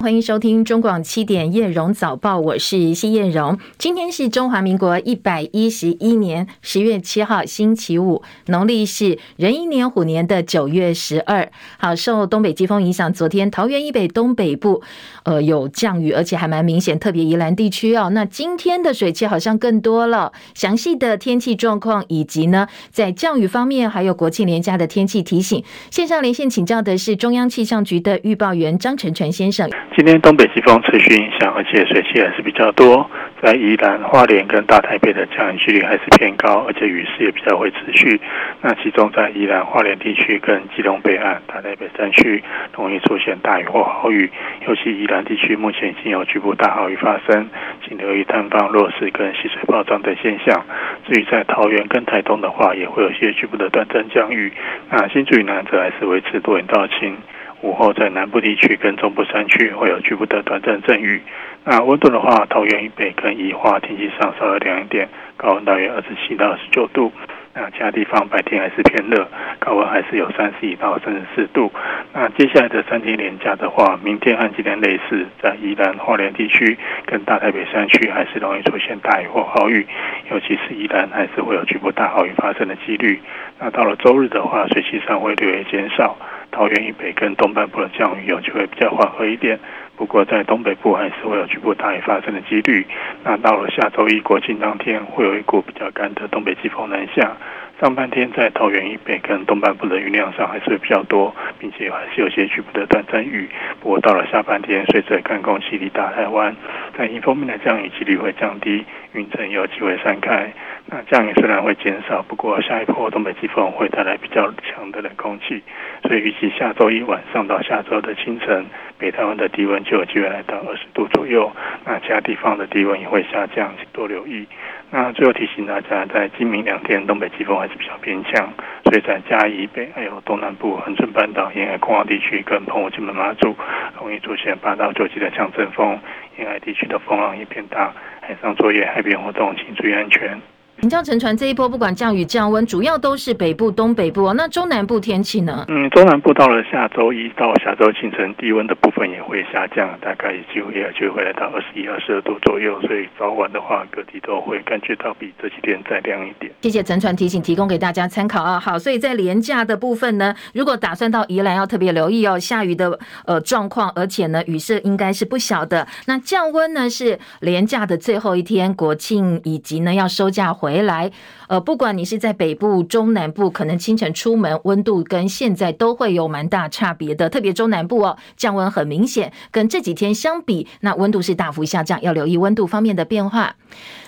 [0.00, 3.58] 欢迎收听中广七点叶荣早报，我是谢艳荣。
[3.78, 11.50] 今天是中华民国一百一十一年十月七号，星期五，农历是壬寅年虎年的九月十二。
[11.78, 14.80] 好，受东北季风影响，昨天桃园以北东北部
[15.24, 18.08] 呃有降雨，而且还蛮明显，特别宜兰地区哦。
[18.10, 20.32] 那今天的水汽好像更多了。
[20.54, 29.68] 详细的天气状况以及呢在降雨方面，还有国庆连假的天气提醒，线上连线请教的是中央气象局的预报员张成传先生。
[29.98, 33.10] 今天东北季风持续影响，而且水汽还是比较多，
[33.42, 38.20] 在宜兰花莲跟大台北的降雨几率还是偏高，而且雨势也比较会持续。
[38.62, 42.40] 那其中在宜兰花莲地区跟基隆北岸、大台北山区
[42.76, 44.30] 容易出现大雨或豪雨，
[44.68, 47.48] 尤其宜兰地区目前已经有局部大豪雨发生，
[47.84, 50.64] 请留意塌方、落石跟溪水暴涨等现象。
[51.08, 54.52] 至于在桃园跟台东的话，也会有些局部的短暂降雨。
[54.90, 57.16] 那新竹以南则还是维持多云到晴。
[57.60, 61.20] 午后在南部地区跟中部山区会有局部的短暂阵雨。
[61.64, 67.12] 那温度的话，桃园以北跟宜化天气上稍微凉一点，高温大约二十七到二十九度。
[67.54, 69.26] 那其他地方白天还是偏热，
[69.58, 71.72] 高温还是有三十一到三十四度。
[72.12, 79.84] 那接下来的三天连假的话，明天和今天类似，在宜兰花莲地区跟大台北山区还是容易出现大雨或豪雨，
[80.30, 83.20] 尤其是宜兰还是会有局部大豪雨发生的几率。
[83.58, 86.16] 那到了周日的话，水气上会略微减少。
[86.50, 89.58] 桃园以北跟东半部的降雨有机会比较缓和一点，
[89.96, 92.86] 不过在东北部还是会有局部大雨发生的几率。
[93.24, 97.36] 那到了下周一国庆当天，会有一股比较干的东北季风南下。
[97.80, 103.48] 上半天在桃园以北跟东半部的云量上还是比较多，并且还是有些局部的短暂雨。
[103.80, 106.56] 不过到了下半天，随着干空气抵达台湾，
[106.96, 110.52] 在迎风面的降雨几率会降低，云层有机会散开。
[110.86, 115.62] 那降雨虽然会减少，不过下一波东北季风会带来比较强的冷空气，
[116.02, 118.66] 所以预计下周一晚上到下周的清晨，
[118.98, 121.48] 北台湾的低温就有机会来到二十度左右。
[121.84, 124.48] 那其他地方的低温也会下降，请多留意。
[124.90, 128.50] 那最后提醒大家，在今明两天东北季风还是比较偏强，
[128.84, 133.54] 所以在嘉义北还有东南部恒春半岛沿海空旷地区跟澎湖、金门、马祖，
[133.98, 135.98] 容易出现八到九级的强阵风，
[136.38, 140.40] 沿海地区的风浪也偏大，海上作业、海边活动请注意安全。
[140.80, 144.34] 请教陈传，这一波不管降雨降温，主要都是北部、东北部哦。
[144.34, 145.64] 那中南部天气呢？
[145.66, 152.80] 嗯，中南部到了下周一到下周清晨，低温的部分也会下降，大概几乎也就会来到二十一、二十二度左右。
[152.82, 156.52] 所以早晚的话，各地都会感觉到比这几天再亮一点。
[156.62, 158.60] 谢谢陈传提醒，提供给大家参考啊。
[158.60, 162.96] 好，所以在廉价的部分呢，如果打算到宜兰，要特别留意哦，下雨的
[163.26, 165.88] 呃状况，而且呢，雨势应该是不小的。
[166.06, 171.10] 那降温呢，是廉价的最后一天，国庆以及呢要收假回回来
[171.48, 183.56] 呃，不管你是在北部、中南部，可能清晨出门温度跟现在都会有蛮大差别的，特别中南部哦，降温很明显，跟这几天相比，那温度是大幅下降，要留意温度方面的变化。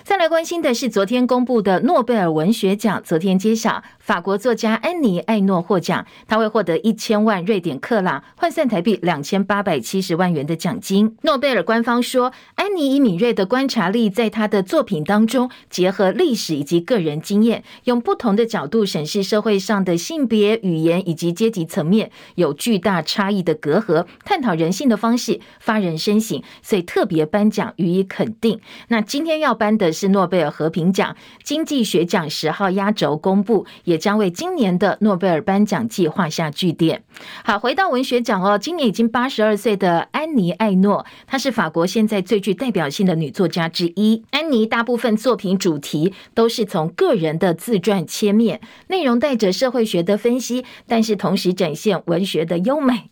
[0.02, 11.16] 再来关心的是昨天公布的诺贝尔文学奖，昨天揭晓，法国作家安妮·艾诺获奖，他会获得一千万瑞典克朗，换算台币两千八百七十万元的奖金。
[11.22, 28.58] 诺贝尔官方说，安妮以敏锐的观察力，在他的作品当中结合历史以及个人经验，用不同的角度审视社会上的性别、语言以及阶级层面有巨大差异的隔阂，探讨人性的方式发人深省，所以特别颁奖予以肯定。
[28.88, 29.92] 那今天要颁的。
[30.00, 31.14] 是诺贝尔和平奖
[31.44, 37.02] 经济学奖十号压轴公布，也将为今年的诺贝尔颁奖季画下句点。
[37.44, 44.22] 好，回到文学奖哦，今年已经八十二岁的安妮·艾诺，她是法国现在最具代表性的女作家之一。
[44.30, 53.10] 安妮大部分作品主题都是从个人人的自传切面，内容带着社会学的分析，但是同时展现文学的优美。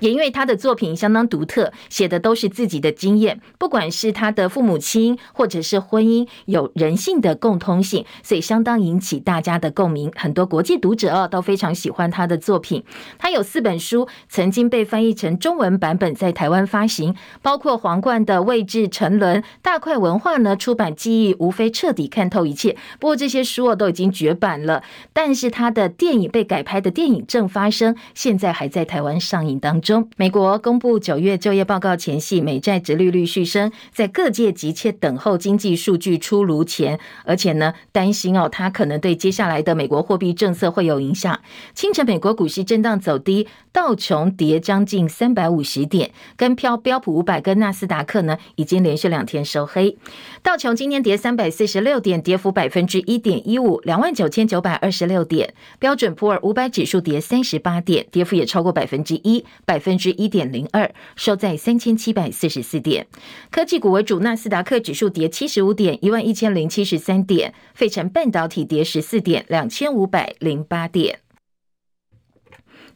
[0.00, 10.10] 也因为他的作品相当独特，写的都是自己的经验，不管是他的父母亲或者是婚姻，有人性的共通性，所以相当引起大家的共鸣。
[10.16, 12.82] 很多国际读者都非常喜欢他的作品。
[13.18, 22.76] 他有四本书曾经被翻译成中文版本，在台湾发行，包括皇冠的位置沉沦，大块文化呢出版记忆，无非彻底看透一切。
[22.98, 24.82] 不过这些书哦都已经绝版了，
[25.12, 29.83] 但是他的电影被改拍的电影正发生，现在还在台湾上映当中。
[29.84, 41.38] 中，美国公布九月就业报告前夕，美债殖利率续升，在各界急切等候经济数据出炉前，而且呢，担心哦，它可能对接下来的美国货币政策会有影响。
[41.74, 49.96] 清晨，美国股市震荡走低，道琼跌将近三百五十点，跟飘标普五百跟纳斯达克呢，已经连续两天收黑。
[50.42, 55.52] 道琼今天跌三百四十六点，跌幅百分之一点一五，两万九千九百二十六点。
[55.78, 59.44] 标准普尔五百指数跌三十八点，跌幅也超过百分之一。
[59.66, 63.08] 百百分之一点零二，收在三千七百四十四点。
[63.50, 71.23] 科技股为主，纳斯达克指数跌七十五点，一万一千零七十三点；费城半导体跌十四点，两千五百零八点。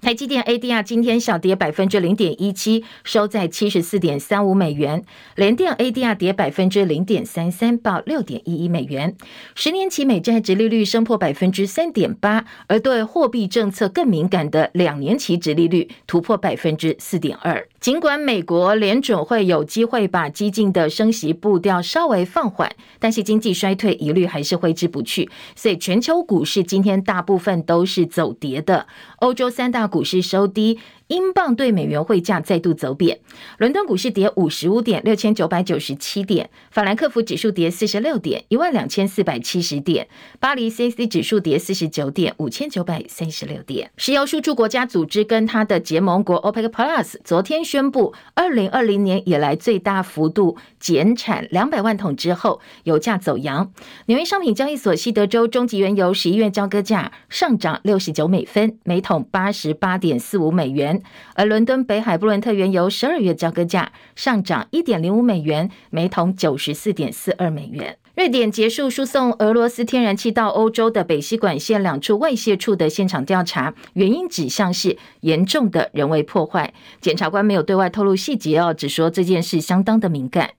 [0.00, 5.04] 台积电 ADR 今天小跌百分之零点一七，收在七十四点三五美元。
[5.34, 9.16] 联电 ADR 跌百分之零点三三，报六点一一美元。
[9.56, 17.66] 十年期美债殖利率升破百分之三点八，而对货币政策更敏感的两年期殖利率突破百分之四点二。
[17.80, 28.86] 尽管美国联准会有机会把激进的升息步调稍微放缓，但是经济衰退疑虑还是挥之不去，所以全球股市今天大部分都是走跌的。
[29.18, 30.78] 欧洲三大股市收低。
[31.08, 33.18] 英镑兑美元汇价再度走贬，
[33.56, 40.04] 伦敦股市跌五十五点，六千九百九十七点；法兰克福指数跌四十六点，一万两千四百七十点；
[40.38, 43.90] 巴黎 CAC 指数跌四十九点，五千九百三十六点。
[43.96, 53.72] 石油输出国家组织跟它的结盟国 OPEC Plus 昨天宣布，二零二零年以来最大幅度减产两百万桶之后，油价走扬。
[54.06, 60.97] 纽约商品交易所西德州中级原油十一月交割价上涨六十九美分，每桶八十八点四五美元。
[61.34, 67.96] 而伦敦北海布伦特原油十二月交割价上涨一点零五美元，每桶九十四点四二美元。
[68.16, 76.74] 瑞典结束输送俄罗斯天然气到欧洲的北溪管线两处外泄处的现场调查，原因指向是严重的人为破坏。
[77.00, 80.50] 检察官没有对外透露细节哦，只说这件事相当的敏感。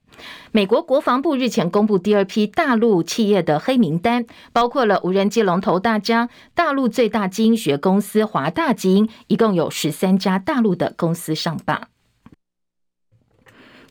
[0.52, 11.88] 美国国防部日前公布第二批大陆企业的黑名单，包括了无人机龙头大疆、大陆最大基因学公司华大基因，一共有十三家大陆的公司上榜。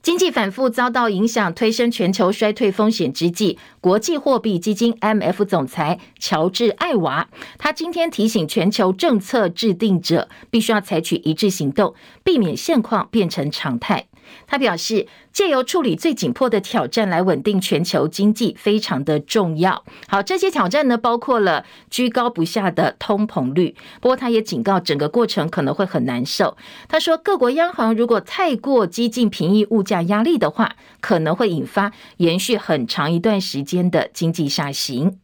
[0.00, 7.28] 经济反复遭到影响，推升全球衰退风险之际，国际货币基金 m f 总裁乔治艾娃，
[7.58, 14.07] 他今天提醒全球政策制定者，必须要采取一致行动，避免现况变成常态。
[14.46, 19.84] 他表示，借由处理最紧迫的挑战来稳定全球经济，非常的重要。
[20.06, 23.74] 好，这些挑战呢，包括了居高不下的通膨率。
[24.00, 26.56] 不过，他也警告，整个过程可能会很难受。
[26.88, 35.18] 他说，各国央行如果太过激进平抑物价压力的话，可能会引发延续很长一段时间的经济下行。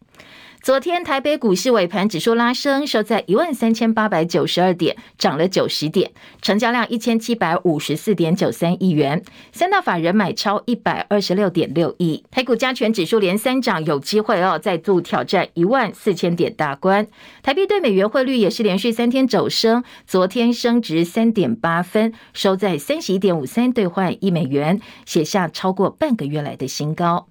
[0.64, 9.22] 昨天台北股市尾盘指数拉升，收在一万三千八百九十二点，涨了九十点，成交量一千七百五十四点九三亿元，
[9.52, 12.24] 三大法人买超一百二十六点六亿。
[12.30, 17.06] 台股加权指数连三涨，有机会哦，再度挑战一万四千点大关。
[17.42, 27.28] 台币对美元汇率也是连续三天走升，昨天升值三点八分，收在三十一点五三兑换一美元，写下超过半个月来的新高。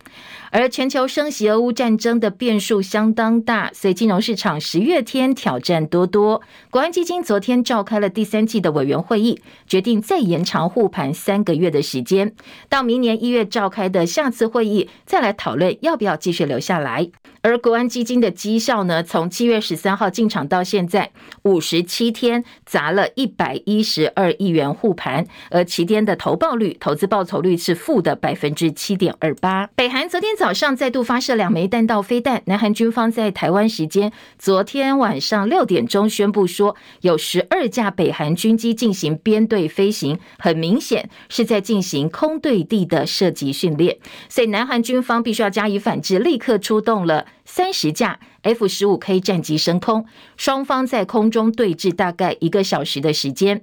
[0.51, 6.41] 而全球升息、俄乌战争的变数相当当大，所以金融市场十月天挑战多多。
[6.69, 12.33] 国安基金昨天召开了第三季的委员会议，决定再延长护盘三个月的时间，
[12.67, 17.09] 到明年一月召开的下次会议再来讨论要不要继续留下来。
[17.43, 21.11] 而国安基金的绩效呢，从七月十三号进场到现在
[21.41, 29.67] 五十七天，砸了一百一十二亿元护盘，而期间的投报率、投资报酬率是负的百分之七点二八。
[29.75, 30.53] 北韩昨天早。
[30.53, 43.97] 早上再度发射两枚弹道飞弹，南韩军方在台湾时间昨天晚上六点钟宣布说，有十二架北韩军机进行编队飞行，很明显是在进行空对地的射击训练，
[44.29, 50.05] 所以南韩军方必须要加以反制，立刻出动了三十架 F 十五 K 战机升空，
[50.37, 53.61] 双方在空中对峙大概一个小时的时间。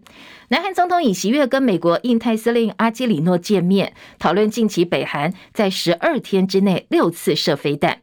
[0.49, 8.03] 南韩总统尹锡悦跟美国印太司令阿基里诺见面，讨论近期北韩在十二天之内六次射飞弹。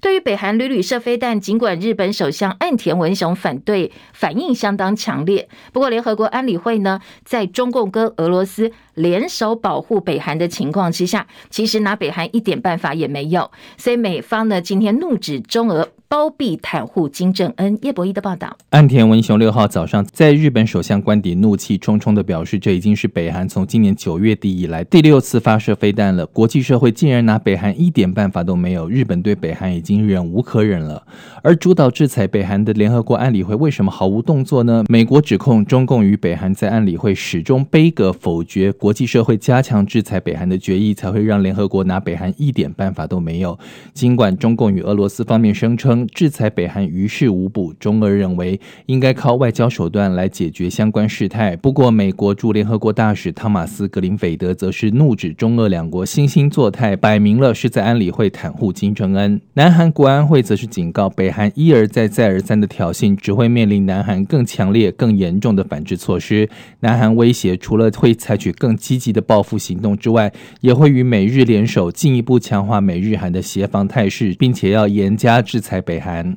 [0.00, 5.48] 对于北韩屡屡射飞弹，尽管日本首相岸田文雄反对，反应相当强烈。
[5.72, 13.50] 不过，联合国安理会呢，在中共跟俄罗斯联手保护北韩的情况之下，其实拿北韩一点办法也没有。
[13.76, 15.88] 所以，美方呢今天怒指中俄。
[16.10, 17.78] 包庇袒护金正恩。
[17.82, 26.24] 叶博弈的报道，岸田文雄六号早上在日本首相官邸怒气冲冲的表示，这已经是北韩从今年九月底以来第六次发射飞弹了。
[26.24, 31.02] 国际社会竟然拿北韩一点办法都没有，日本对北韩已经忍无可忍了。
[31.42, 34.84] 而主导制裁北韩的联合国安理会为什么毫无动作呢？
[34.88, 43.58] 美国指控中共与北韩在安理会始终杯葛否决国际社会加强制裁北韩的决议，才会让联合国拿北韩一点办法都没有。
[43.92, 45.97] 尽管中共与俄罗斯方面声称。
[46.06, 51.56] 制裁北韩于事无补，中俄认为应该靠外交手段来解决相关事态。
[51.56, 59.40] 不过，美国驻联合国大使汤马斯·格林菲德则是怒指中俄两国惺惺作态，摆明了是在安理会袒护金正恩。
[59.54, 66.48] 南韩国安会则是警告，北韩一而再、再而三的挑衅，只会面临南韩更强烈、更严重的反制措施。
[66.80, 76.36] 南韩威胁，除了会采取更积极的报复行动之外，也会与美日联手，进一步强化美日韩的协防态势，并且要严加制裁北韩。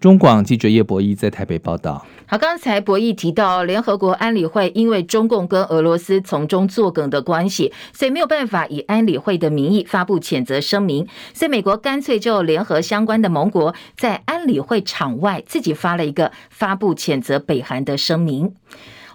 [0.00, 2.06] 中广记者叶博弈在台北报道。
[2.24, 18.54] 好，刚才博弈提到，联合国安理会因为中共跟俄罗斯从中作梗的关系，所以没有办法以安理会的名义发布谴责声明，所以美国干脆就联合相关的盟国，在安理会场外自己发了一个发布谴责北韩的声明。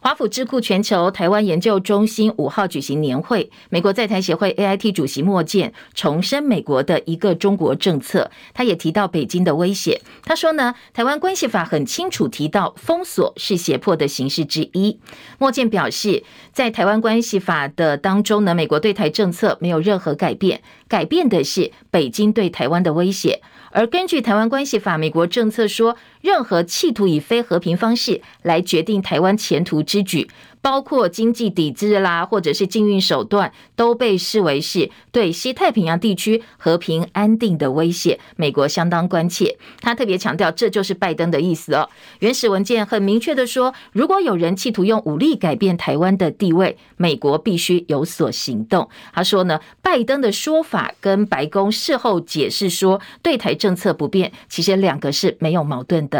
[0.05, 9.99] 华府智库全球台湾研究中心五号举行年会，美国在台协会 AIT 主席莫健重申美国的一个中国政策，他也提到北京的威胁。
[10.23, 14.99] 他说呢，台湾关系法很清楚提到封锁是胁迫的形式之一。
[15.39, 23.41] 莫健表示，在台湾关系法的当中呢，美国对台政策没有任何改变，改变的是北京对台湾的威胁。
[23.71, 30.27] 而根据台湾关系法，美国政策说，任何企图以非和平方式来决定台湾前途之举，
[30.59, 38.19] 包括经济抵制啦，或者是禁运手段，都被视为是对西太平洋地区和平安定的威胁。
[38.37, 41.87] 美国相当关切，他特别强调，这就是拜登的意思哦。
[42.17, 48.89] 原始文件很明确的说，如果有人企图用武力改变台湾的地位，美国必须有所行动。
[49.13, 56.14] 他说呢，拜登的说法跟白宫事后解释说对台政策不变，其实两个是没有矛盾的。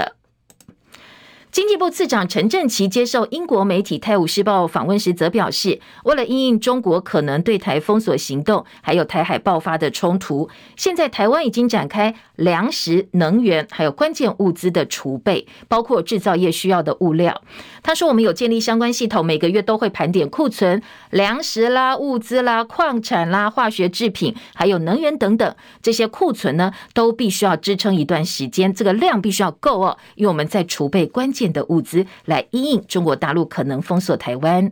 [1.56, 17.42] 经济部次长陈振奇接受英国媒体《泰晤士报》访问时，则表示，为了因应中国可能对台封锁行动，还有台海爆发的冲突，现在台湾已经展开粮食、能源还有关键物资的储备，包括制造业需要的物料。
[17.82, 31.45] 他说，我们有建立相关系统，每个月都会盘点库存、粮食啦、物资啦、矿产啦、化学制品，还有能源等等，这些库存呢，都必须要支撑一段时间，这个量必须要够哦，因为我们在储备关键。
[31.52, 34.72] 的物资来因应中国大陆可能封锁台湾。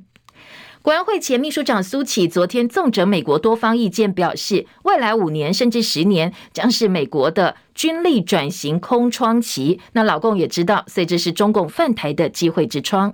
[0.82, 9.80] 国安会前秘书长苏启昨天纵整美国多方意见，表示未来五年甚至十年将是美国的军力转型空窗期。
[9.94, 13.14] 那老共也知道，所以这是中共犯台的机会之窗。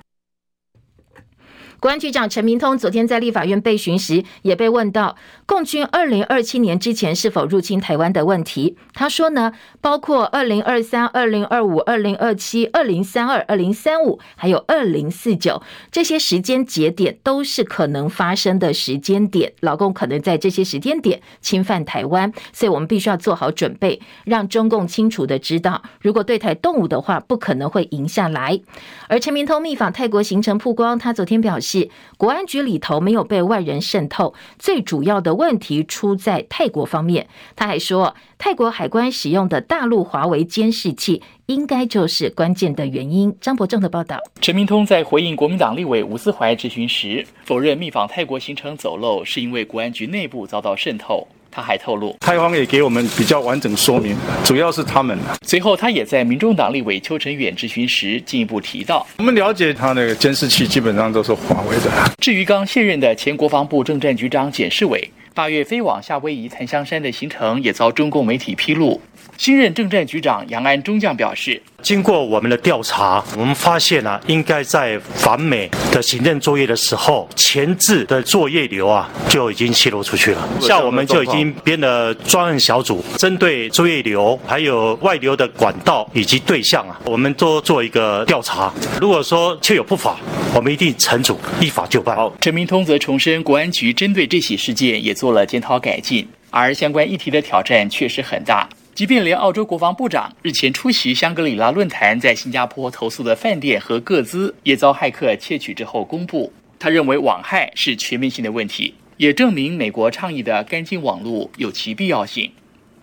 [1.79, 8.75] 国安局长陈明通昨天在立法院备询时，也被问到共军二零二七年之前是否入侵台湾的问题。
[8.93, 19.53] 他说呢，包括二零二三、二零二五、二零二七、二零三二、二零三五，还有二零四九这些时间节点都是可能发生的时间点。
[19.62, 28.59] 老共可能在这些时间点侵犯台湾，所以我们必须要做好准备，让中共清楚的知道，如果对台动武的话，不可能会赢下来。
[29.07, 31.69] 而陈明通密访泰国行程曝光，他昨天表示。
[31.70, 37.28] 是国安局里头没有被外人渗透，最主要的问题出在泰国方面。
[37.56, 43.36] 他还说，泰国海关使用的大陆华为监视器，应该就是关键的原因。
[43.40, 44.18] 张伯正的报道。
[44.42, 51.28] 陈明通在回应国民党立委吴思怀质询时，否认密访泰国行程走漏是因为国安局内部遭到渗透。
[51.51, 55.18] 他还透露，台方也给我们比较完整说明，主要是他们。
[55.41, 61.91] 随后，他也在民众党立委邱成远质询时进一步提到，我们了解他那个监视器基本上都是华为的。
[62.20, 69.01] 至于刚卸任的前国防部政战局长简世伟，八月飞往夏威夷檀香山的行程也遭中共媒体披露。
[69.39, 80.46] 新任政战局长杨安中将表示，经过我们的调查，我们发现啊，应该在反美的行政作业的时候，前置的作业流啊就已经泄露出去了。
[80.60, 88.69] 像我们就已经编了专案小组，针对作业流还有外流的管道以及对象啊，我们都做一个调查。
[89.00, 90.17] 如果说确有不法，
[90.53, 92.17] 我们一定惩处，依法就办。
[92.41, 98.67] 陈明通则重申，国安局针对这起事件也做了检讨改进，而相关议题的挑战确实很大。
[98.96, 106.51] 即便连澳洲国防部长日前出席香格里拉论坛，在新加坡投诉的饭店和各资也遭骇客窃取之后公布。
[106.77, 112.51] 他认为网害是全面性的问题，也证明美国倡议的干净网络有其必要性。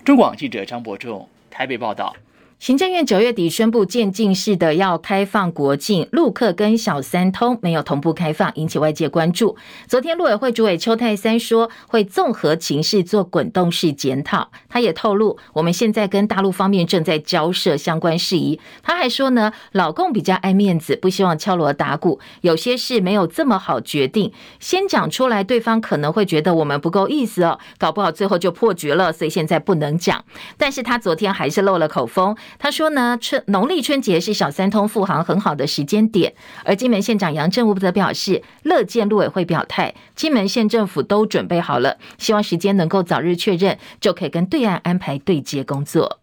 [0.04, 2.14] 中广记者张伯仲台北报道。
[2.58, 9.54] 行政院九月底宣布渐进式的要开放国境，陆客跟小三通没有同步开放，引起外界关注。
[9.86, 14.50] 昨天陆委会主委邱泰三说，会综合情势做滚动式检讨。
[14.70, 18.58] 他也透露，我们现在跟大陆方面正在交涉相关事宜。
[18.82, 30.24] 他还说呢，老共比较爱面子，不希望敲锣打鼓，有些事没有这么好决定，先讲出来，对方可能会觉得我们不够意思哦，搞不好最后就破局了，所以现在不能讲。
[30.56, 32.34] 但是他昨天还是漏了口风。
[32.58, 36.34] 他说呢，春农历春节是小三通复航很好的时间点。
[36.64, 46.20] 而金门县长杨振武则表示，乐见陆委会表态，金门县政府都准备好了，希望时间能够早日确认，就可以跟对岸安排对接工作。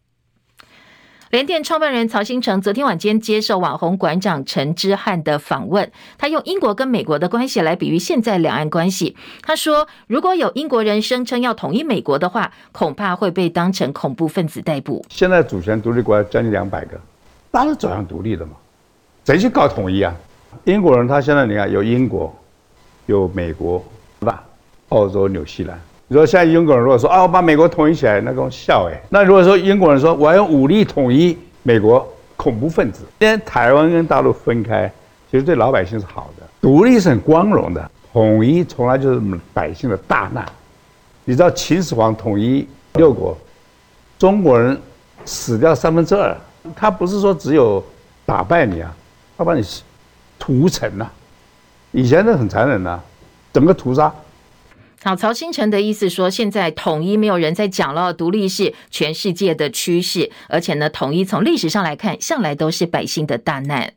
[1.33, 9.17] 联电创办人曹兴诚昨天晚间接受网红馆长陈之汉的访问，他用英国跟美国的关系来比喻现在两岸关系。
[9.41, 15.03] 他说，如果有英国人声称要统一美国的话，恐怕会被当成恐怖分子逮捕。
[15.09, 17.01] 现在主权独立国家将近两百个，
[17.49, 18.51] 大家都走向独立的嘛，
[19.25, 20.13] 谁去搞统一啊？
[20.65, 22.31] 英国人他现在你看有英国，
[23.07, 23.83] 有美国，
[24.19, 24.43] 是吧？
[24.89, 25.81] 澳洲、纽西兰。
[26.07, 29.01] 你说现在英国人如果说啊，我把美国统一起来，那跟我笑哎。
[29.09, 33.03] 那如果说英国人说我要用武力统一美国，恐怖分子。
[33.19, 34.91] 现在台湾跟大陆分开，
[35.31, 39.21] 其实对老百姓是好的，独立是很光荣的，统一从来就是
[39.53, 40.45] 百姓的大难。
[41.23, 43.35] 你知道秦始皇统一六国，
[44.19, 44.77] 中国人
[45.25, 46.35] 死掉三分之二，
[46.75, 47.83] 他不是说只有
[48.25, 48.93] 打败你啊，
[49.37, 49.65] 他把你
[50.37, 51.09] 屠城呐、
[51.91, 52.99] 以前是很残忍的，
[53.53, 54.13] 整个屠杀。
[55.05, 63.95] 好，曹新成的意思说，现在统一没有人在讲了，独立是全世界的趋势，而且呢，统一从历史上来看，向来都是百姓的大难。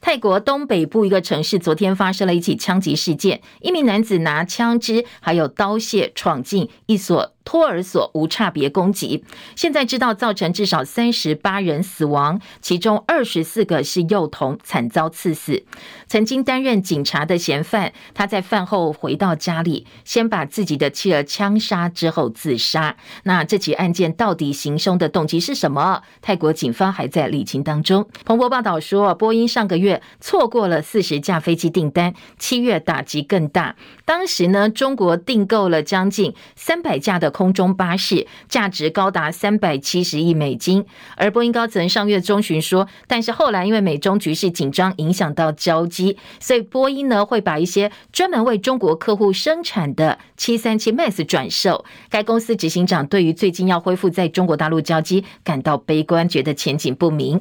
[0.00, 7.34] 泰国东北部一个城市昨天发生了一起枪击事件，一名男子拿枪支还有刀械闯进一所。
[7.50, 9.24] 托儿所无差别攻击，
[9.56, 15.64] 现在知道造成至少三十八人死亡，其中二十四个是幼童，惨遭刺死。
[16.06, 22.94] 曾经担任警察的嫌犯，他在饭后回到家里，先把自己的妻儿枪杀之后自杀。
[23.24, 26.02] 那这起案件到底行凶的动机是什么？
[26.22, 28.08] 泰国警方还在理清当中。
[28.24, 33.74] 彭博报道说，波音上个月错过了四十架飞机订单，七月打击更大。
[34.04, 37.32] 当时呢，中国订购了将近三百架的。
[37.40, 40.84] 空中巴士价值高达三百七十亿美金，
[41.16, 51.86] 而波音高层上月中旬说，但是后来因为美中局势紧张，影响到交机，所以波音呢会把一些专门为中国客户生产的七三七 MAX 转售。
[52.10, 57.40] 该公司执行长对于最近要恢复在中国大陆交机感到悲观，觉得前景不明。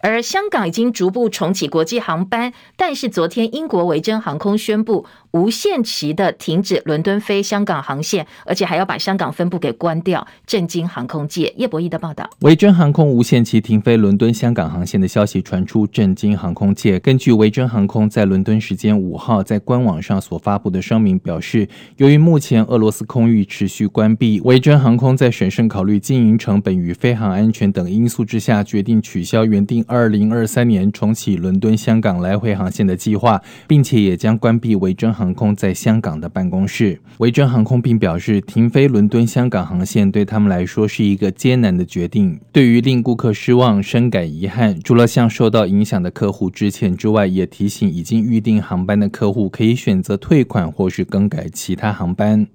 [0.00, 11.52] 而香港已经逐步重启国际航班，但是昨天英国维珍航空宣布无限期的停止伦敦飞香港航线，而且还要把香港分部给关掉，震惊航空界。
[11.58, 16.98] 叶博弈的报道，维珍航空无限期停飞伦敦香港航线的消息传出，震惊航空界。
[17.00, 21.68] 根据维珍航空在伦敦时间五号在官网上所发布的声明表示，
[21.98, 37.00] 由于目前俄罗斯空域持续关闭，维珍航空在审慎考虑经营成本与飞航安全等因素之下，决定取消原定二零二三年重启伦敦香港来回航线的计划，并且也将关闭维珍航航空在香港的办公室。
[37.18, 44.80] 维珍航空并表示，停飞伦敦香港航线对他们来说是一个艰难的决定，对于令顾客失望，深感遗憾。
[44.84, 52.46] 除了向受到影响的客户致歉之外，也提醒已经预订航班的客户可以选择退款或是更改其他航班。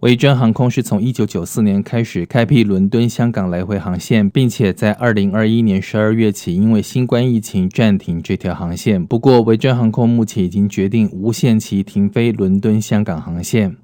[0.00, 9.04] 维珍航空是从一九九四年开始开辟伦敦香港来回航线，并且在二零二一年十二月起因为新冠疫情暂停这条航线。
[9.04, 13.76] 不过，维珍航空目前已经决定无限期停飞伦敦香港航线。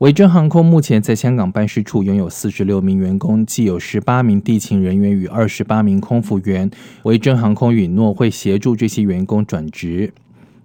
[0.00, 6.70] 维珍航空目前在香港办事处拥有四十六名员工，既有十八名地勤人员与二十八名空服员。
[7.04, 10.12] 维珍航空允诺会协助这些员工转职。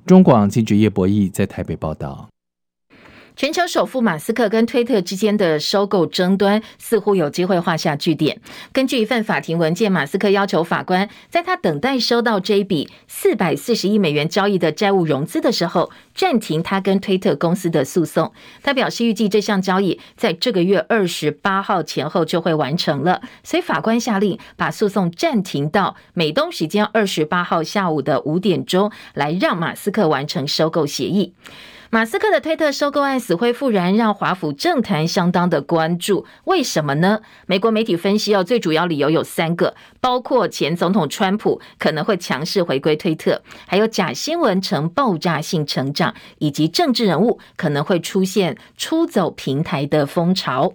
[0.05, 2.27] 中广记者叶博弈在台北报道。
[3.39, 8.41] 全球首富马斯克跟推特之间的收购争端似乎有机会画下句点。
[8.73, 18.33] 根据一份法庭文件，马斯克要求法官在他等待收到这笔四百四十亿美元交易的债务融资的时候，暂停他跟推特公司的诉讼。
[18.61, 31.33] 他表示，预计这项交易在这个月二十八号前后就会完成了，所以法官下令把诉讼暂停到美东时间二十八号下午的五点钟，来让马斯克完成收购协议。
[31.91, 36.23] 马斯克的推特收购案死灰复燃，让华府政坛相当的关注。
[36.43, 37.21] 为什么呢？
[37.47, 50.71] 美国媒体分析哦，最主要理由有三个，包括前总统川普可能会强势回归推特，还有假新闻呈爆炸性成长，以及政治人物可能会出现出走平台的风潮。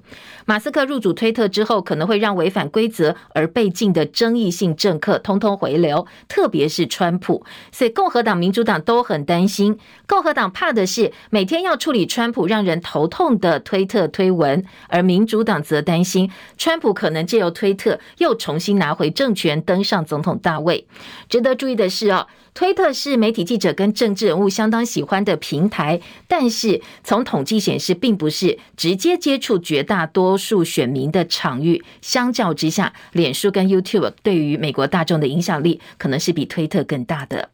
[0.46, 7.44] 马斯克入主推特之后，可能会让违反规则而被禁的争议性政客通通回流，特别是川普。
[7.72, 9.78] 所以共和党、民主党都很担心。
[10.06, 11.12] 共和党怕的是。
[11.30, 20.86] 每天要处理川普让人头痛的推特推文，而民主党则担心川普可能借由推特又重新拿回政权，登上总统大位。
[21.28, 22.26] 值得注意的是哦。
[22.54, 31.82] 推特是媒体记者跟政治人物相当喜欢的平台，但是从统计显示，并不是直接接触绝大多数选民的场域。
[32.00, 37.50] 相较之下，脸书跟 YouTube 对于美国大众的影响力，可能是比推特更大的。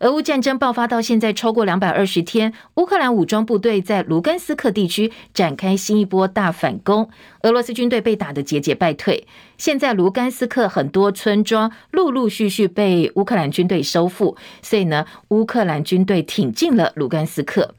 [0.00, 7.08] 俄乌战争爆发到现在超过两百二十天，乌克兰武装部队在卢甘斯克地区展开新一波大反攻，
[7.42, 9.26] 俄罗斯军队被打得节节败退。
[9.56, 17.74] 现在卢甘斯克很多村庄陆陆续续被乌克兰军队收复，所以呢，乌克兰军队挺进了卢甘斯克。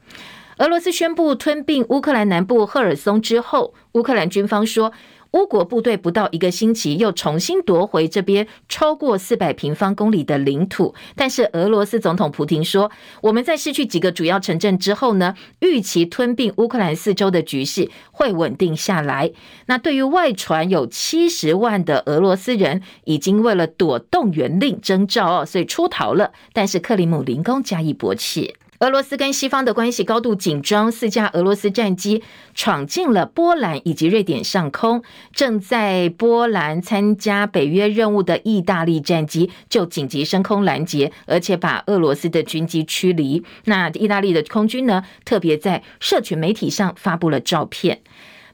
[0.58, 4.92] 俄罗斯宣布吞并乌克兰南部赫尔松之后，乌克兰军方说。
[5.36, 19.30] 乌国部队不到一个星期又重新夺回这边超过四百平方公里的领土，但是俄罗斯总统普丁说，我们在失去几个主要城镇之后呢，预期吞并乌克兰四周的局势会稳定下来。
[19.66, 28.54] 那对于外传有七十万的俄罗斯人已经为了躲动员令征召哦，所以出逃了，但是克里姆林宫加以驳斥。
[28.80, 32.22] 俄罗斯跟西方的关系高度紧张，四架俄罗斯战机
[32.54, 35.02] 闯进了波兰以及瑞典上空。
[35.32, 43.42] 正在波兰参加北约任务的意大利战机就紧急升空拦截，而且把俄罗斯的军机驱离。
[43.64, 48.00] 那意大利的空军呢，特别在社群媒体上发布了照片。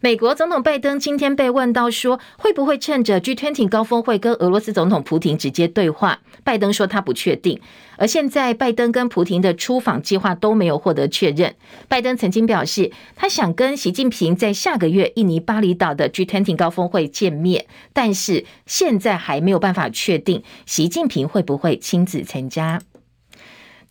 [0.05, 6.19] 美国总统拜登今天被问到说，会不会趁着 G20 高峰会跟俄罗斯总统普丁直接对话？
[6.43, 7.61] 拜登说他不确定。
[7.97, 11.55] 而现在，拜登跟普丁的出访计划都没有获得确认。
[11.87, 22.83] 拜登曾经表示，他想跟习近平在下个月印尼巴厘岛的 G20 高峰会见面，但是现在还没有办法确定习近平会不会亲自参加。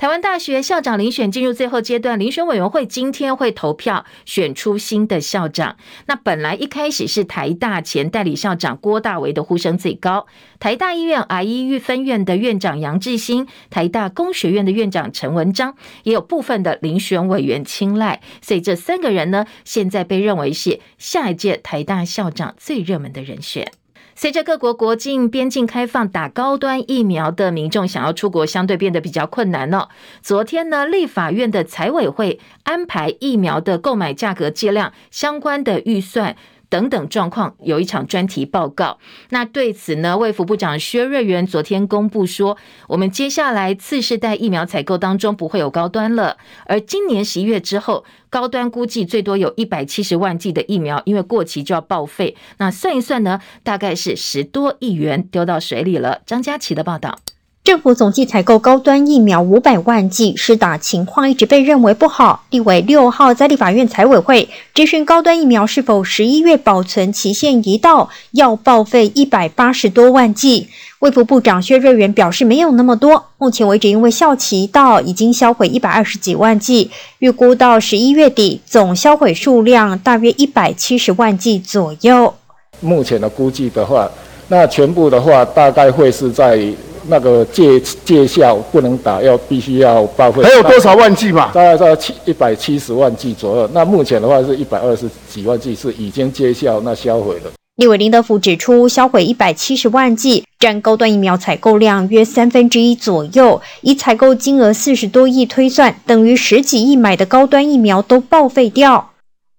[0.01, 5.77] 台湾大学校长遴选进入最后阶段，遴选委员会今天会投票选出新的校长。
[6.07, 10.25] 那本来一开始是台大前代理校长郭大为的呼声最高，
[10.59, 23.71] 台大医院癌医分院的院长杨志新，台大工学院的院长陈文章，也有部分的遴选委员青睐，所以这三个人呢，现在被认为是下一届台大校长最热门的人选。
[24.15, 29.89] 随着各国国境边境开放，打高端疫苗的民众想要出国，相对变得比较困难了。
[30.21, 36.35] 昨天呢，立法院的财委会安排疫苗的购买价格、剂量相关的预算。
[36.71, 38.97] 等等状况，有一场专题报告。
[39.29, 42.57] 那对此呢，卫福部长薛瑞元昨天公布说，
[42.87, 52.37] 我们接下来次世代疫苗采购当中不会有高端了，而今年十一月之后，高端估计最多有一百七十万剂的疫苗，因为过期就要报废。
[52.57, 56.21] 那算一算呢，大概是十多亿元丢到水里了。
[56.25, 57.19] 张佳琪的报道。
[57.63, 62.43] 政府总计采购高端疫苗五百万剂，施打情况一直被认为不好。
[62.49, 70.69] 立委六号在立法院财委会质询高端疫苗是否十一月保存期限一到要报废一百八十多万剂。
[70.99, 82.33] 卫福部长薛瑞元表示没有那么多，目前为止因为效期到已经销毁一百二十几万剂，预估到十一月底总销毁数量大约一百七十万剂左右。
[82.79, 84.09] 目前的估计的话，
[84.51, 86.61] 那全部的话大概会是在。
[87.07, 90.43] 那个戒戒效不能打，要必须要报废。
[90.43, 91.49] 还有多少万剂嘛？
[91.51, 93.67] 大概在七一百七十万剂左右。
[93.73, 97.51] 那目前的话是一百二十几万剂是已经戒效，那销毁了。
[97.77, 103.59] 立委林德福指出，销毁一百七十万剂，占高端疫苗采购量约三分之一左右。
[103.81, 109.10] 以采购金额四十多亿推算，等于十几亿买的高端疫苗都报废掉。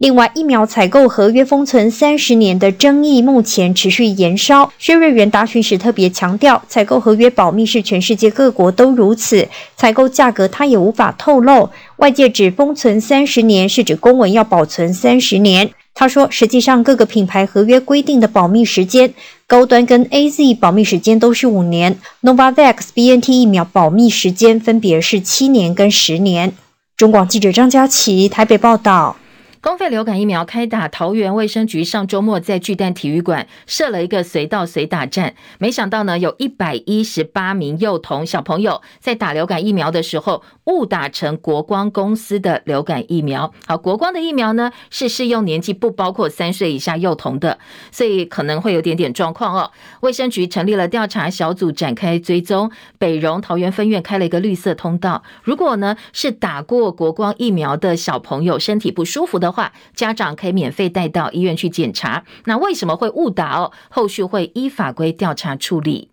[0.03, 4.73] 另外，疫苗采购合约封存三十年的争议目前持续延烧。
[4.77, 11.71] 薛瑞元答询时特别强调，采购合约保密是全世界各国都如此，采购价格他也无法透露。
[11.99, 15.71] 外界指封存三十年是指公文要保存三十年。
[15.95, 19.15] 他说，实际上各个品牌合约规定的保密时间，
[19.47, 26.53] 高端跟 AZ 保密时间都是五年，Novavax、BNT 疫苗保密时间分别是七年跟十年。
[26.97, 29.15] 中广记者张佳琪台北报道。
[29.62, 43.55] 公费流感疫苗开打，桃园卫生局上周末在巨蛋体育馆设了一个随到随打站，没想到呢，有一百一十八名幼童小朋友在打流感疫苗的时候误打成国光公司的流感疫苗。
[43.64, 47.61] 好，国光的疫苗呢是适用年纪不包括三岁以下幼童的，
[47.92, 49.70] 所以可能会有点点状况哦。
[50.01, 62.25] 卫生局成立了调查小组展开追踪，北荣桃园分院开了一个绿色通道，如果呢是打过国光疫苗的小朋友身体不舒服的话，家长可以免费带到医院去检查。
[62.47, 63.73] 那为什么会误导？
[63.91, 66.12] 后续会依法规调查处理。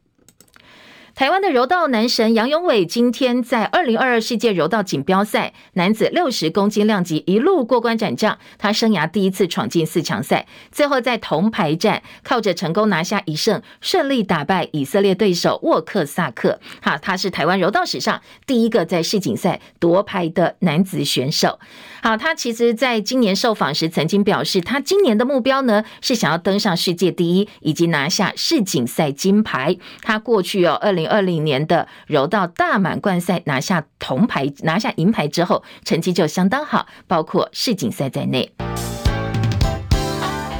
[1.19, 16.61] 台湾的柔道男神杨永伟今天在二零二二世界柔道锦标赛男子六十公斤量级一路过关斩将，他生涯第一次闯进四强赛，最后在铜牌战靠着成功拿下一胜，顺利打败以色列对手沃克萨克。
[16.81, 21.59] 哈，他是台湾柔道史上第一个在世锦赛夺牌的男子选手。
[22.01, 29.75] 好，他其实在今年受访时曾经表示，他今年的目标呢是想要登上世界第一，以及拿下世锦赛金牌。
[30.01, 38.53] 他过去哦，二零二零年的柔道大满贯赛拿下铜牌、拿下银牌之后，成绩就相当好，包括世锦赛在内。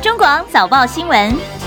[0.02, 1.59] 中广早报新闻。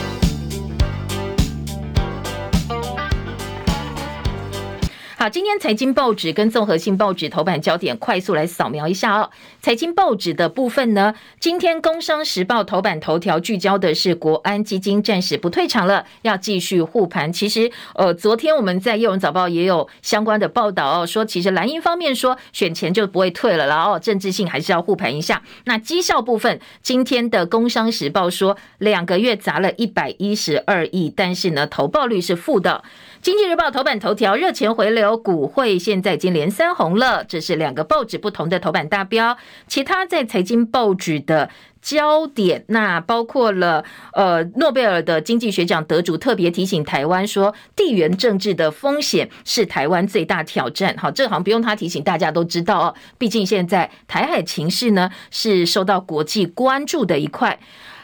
[5.23, 9.31] 好，今天财经报纸跟综合性报纸头版焦点快速来扫描一下哦。
[9.61, 17.33] 财经报纸的部分呢，今天《工商时报》头版头条聚焦的是国安基金暂时不退场了，要继续护盘。
[17.33, 25.41] 其实，呃，昨天我们在《叶荣早报》也有相关的报道哦，说其实蓝营方面说选前就不会退了，然后政治性还是要护盘一下。
[25.67, 32.83] 那绩效部分，今天的《工商时报》说两个月砸了一百一十二亿，但是呢，投报率是负的。
[33.23, 37.23] 经济日报头版头条：热钱回流，股汇现在已经连三红了。
[37.23, 39.39] 这是两个报纸不同的头版大标。
[39.69, 41.49] 其他在财经报纸的
[41.81, 50.97] 焦点，那包括了呃，诺贝尔的经济学奖得主特别提醒台湾说，地缘政治的风险是台湾最大挑战。
[50.99, 52.95] 好，这好像不用他提醒，大家都知道哦。
[53.19, 57.61] 毕竟现在台海情势呢，是受到国际关注的一块。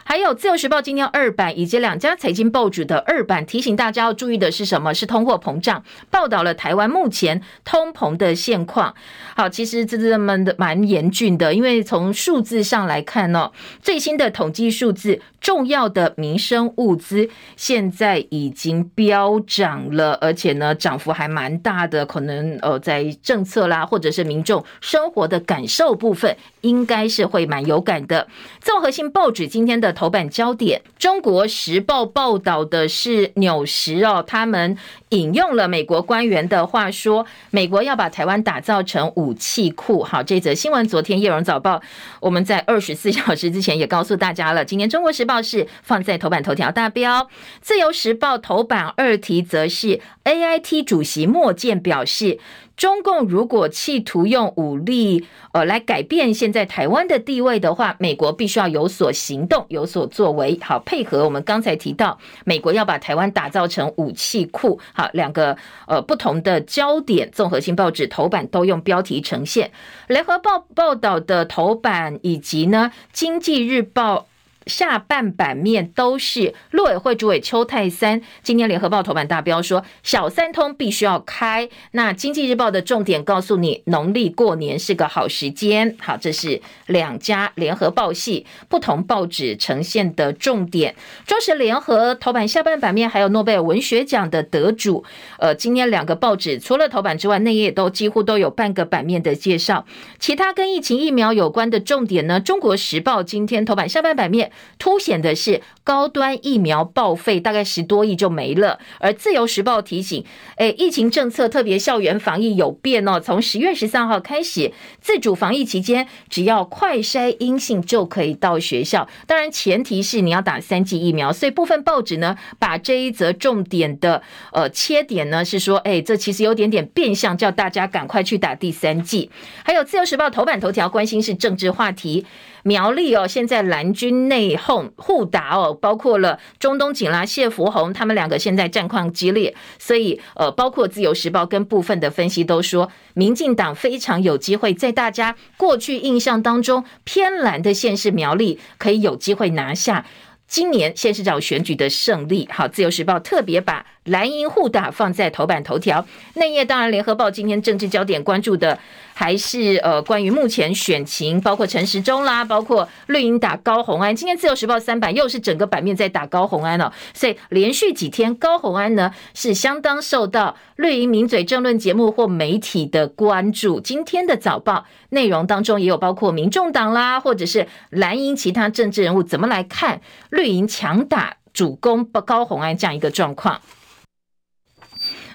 [0.09, 4.91] 还有《自由时报》今天二版以及两家财经报纸的二版提醒大家要注意的是什么？
[4.91, 8.95] 是通货膨胀，报道了台湾目前通膨的现况。
[9.35, 13.51] 好，其实这这么的蛮严峻的，因为从数字上来看呢，
[13.83, 22.03] 最新的统计数字，重要的民生物资现在已经飙涨了，而且呢，涨幅还蛮大的。
[22.03, 28.27] 可能呃，在政策啦，或者是民众生活的感受部分，应该是会蛮有感的。
[28.59, 29.93] 综合性报纸今天的。
[29.99, 34.77] 头版焦点，《中国时报》报道的是纽时哦，他们
[35.09, 40.01] 引用了美国官员的话说，美国要把台湾打造成武器库。
[40.01, 41.75] 好，这则新闻昨天《叶荣早报》
[42.21, 44.63] 我们在二十四 小时之前也告诉大家了。
[44.63, 47.23] 今天《中国时报》是放在头版头条大标，
[47.59, 52.39] 《自由时报》头版二题则是 AIT 主席莫健表示。
[52.79, 60.57] 中共如果企图用武力，呃，来改变现在台湾的地位的话，美国必须要有所行动，有所作为。
[60.61, 64.79] 好，配合我们刚才提到，美国要把台湾打造成武器库。
[64.93, 69.71] 好，两个呃不同的焦点，综合性报纸头版都用标题呈现。
[70.07, 74.27] 联合报报道的头版，以及呢，经济日报。
[74.69, 78.21] 下半版面都是陆委会主委邱泰三。
[78.43, 81.67] 今天联合报头版大标说，小三通必须要开。
[81.91, 85.97] 那经济日报的重点告诉你，农历过年是个好时间。
[85.99, 90.95] 好，这是两家联合报系不同报纸呈现的重点。
[91.25, 95.03] 中时联合头版下半版面还有诺贝尔文学奖的得主。
[95.39, 99.85] 呃，今天两个报纸除了头版之外，内页都几乎都有半个版面的介绍。
[100.19, 102.39] 其他跟疫情疫苗有关的重点呢？
[102.39, 104.51] 中国时报今天头版下半版面。
[104.77, 108.79] 凸显的是高端疫苗报废，大概十多亿就没了。
[108.99, 110.23] 而自由时报提醒，
[110.57, 113.19] 诶，疫情政策特别校园防疫有变哦。
[113.19, 119.07] 从十月十三号开始，自主防疫期间，只要快筛阴性就可以到学校。
[119.27, 121.33] 当然，前提是你要打三剂疫苗。
[121.33, 124.21] 所以部分报纸呢，把这一则重点的
[124.53, 129.29] 呃切点呢，是说，诶，这其实有点点变相，叫大家赶快去打第三剂。
[129.63, 132.25] 还有自由时报头版头条关心是政治话题。
[132.63, 150.05] 苗栗哦，现在蓝军内讧互打哦，包括了中东锦啦、谢福弘，他们两个现在战况激烈，所以呃，包括自由时报跟部分的分析都说，民进党非常有机会在大家过去印象当中偏蓝的县市苗栗，可以有机会拿下
[150.47, 152.49] 今年县市长选举的胜利。
[152.51, 158.77] 好，自由时报特别把蓝营互打放在头版头条，内页当然联合报今天政治焦点关注的。
[159.11, 164.15] 还是呃，关于目前选情，包括陈时中啦，包括绿营打高虹安。
[164.15, 173.81] 今天自由时报三版又是整个版面在打高虹安哦，所以连续几天高虹安呢是相当受到绿营名嘴政论节目或媒体的关注。
[173.81, 183.59] 今天的早报内容当中也有包括民众党啦，或者是蓝营其他政治人物怎么来看绿营强打主攻不高虹安这样一个状况。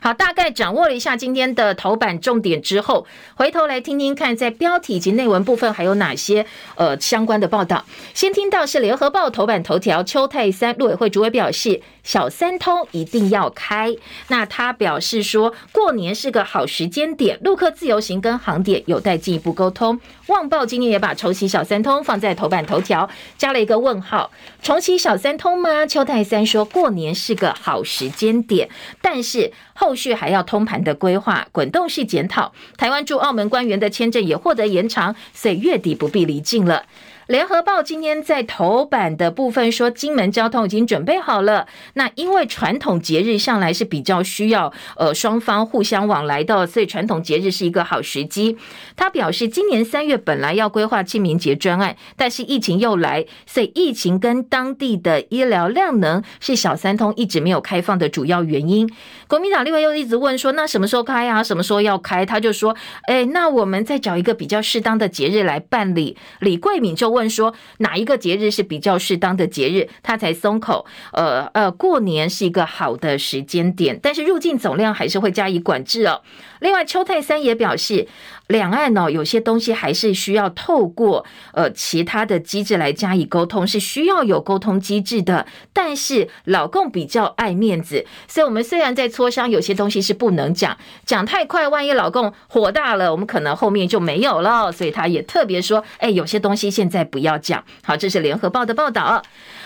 [0.05, 7.87] 好，大概掌握了一下今天的头版重点之后，回头来听听看，在标题以及内文部分还有哪些呃相关的报道。
[8.12, 13.97] 先听到是联合报头版头条，邱泰三陆委会主委表示，小三通一定要开。
[14.29, 19.99] 那他表示说，过年是个好时间点，陆客自由行跟航点有待进一步沟通。
[20.27, 24.31] 旺报今年也把重启小三通放在头版头条，加了一个问号。
[24.62, 25.87] 重启小三通吗？
[25.87, 28.69] 邱泰三说过年是个好时间点，
[29.01, 32.53] 但是后续还要通盘的规划，滚动式检讨。
[32.77, 36.85] 台湾驻澳门官员的签证也获得延长，所以月底不必离境了。
[37.27, 41.67] 联合报今天在头版的部分说，金门交通已经准备好了。
[41.95, 48.59] 那因为传统节日向来是比较需要呃双方互相往来的，所以传统节日是一个好时机。
[48.95, 58.87] 他表示，今年三月本来要规划清明节专案，但是疫情又来，所以疫情跟当地的医疗量能是小三通一直没有开放的主要原因。
[59.35, 61.42] 国民党另外又一直问说，那什么时候开啊？
[61.42, 62.27] 什么时候要开？
[62.27, 66.18] 他就说，哎，那我们再找一个比较适当的节日来办理。
[66.40, 67.14] 李桂敏就。
[67.14, 70.85] 问说哪一个节日是比较适当的节日，他才松口。
[71.12, 76.20] 呃呃，过年是一个好的时间点，但是入境总量还是会加以管制哦。
[76.64, 78.09] 另外，邱泰三也表示，
[78.46, 81.22] 两岸哦有些东西还是需要透过
[81.53, 85.46] 呃其他的机制来加以沟通，是需要有沟通机制的。
[85.74, 90.74] 但是老共比较爱面子，所以我们虽然在磋商，有些东西是不能讲，
[91.05, 94.72] 讲太快，万一老共火大了，我们可能后面就没有了。
[94.72, 97.62] 所以他也特别说，哎，有些东西现在不要讲。
[97.83, 99.22] 好，这是联合报的报道。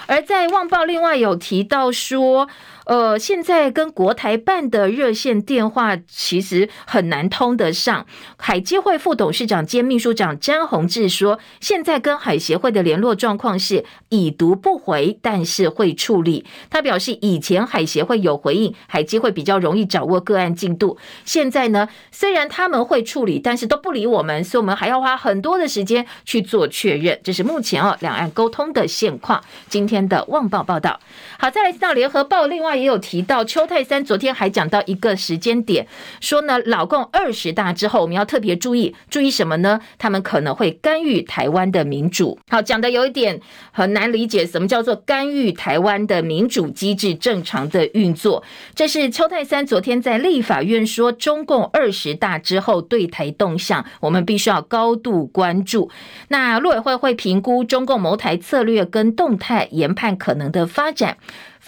[0.09, 2.49] 而在旺报另外有提到说。
[2.89, 8.07] 呃，现在跟国台办的热线电话其实很难通得上。
[8.39, 16.47] 海基会副董事长兼秘书长詹宏志说，现在跟海协会的联络状况是已读不回，但是会处理。
[16.71, 20.97] 他表示，以前海协会有回应，海基会比较容易掌握个案进度。
[21.27, 27.21] 现在呢，虽然他们会处理，但是都不理我们，所以我们还要花很多的时间去做确认。
[27.23, 29.45] 这是目前哦两岸沟通的现况。
[29.69, 30.99] 今天的旺报报道。
[31.39, 32.78] 好，再来到联合报，另外。
[32.79, 35.87] 也有提到邱泰三昨天还讲到一个时间点，
[36.21, 39.81] 说呢，老共二十大之后，我们要特别注意，注意什么呢？
[39.99, 42.39] 他们可能会干预台湾的民主。
[42.49, 43.41] 好，讲的有一点
[43.73, 48.43] 很难理解，什么叫做干预台湾的民主机制正常的运作？
[48.75, 55.91] 这是邱泰三昨天在立法院说，中共二十大之后对台动向，我们必须要高度关注。
[56.29, 61.17] 那陆委会会评估中共谋台策略跟动态，研判可能的发展。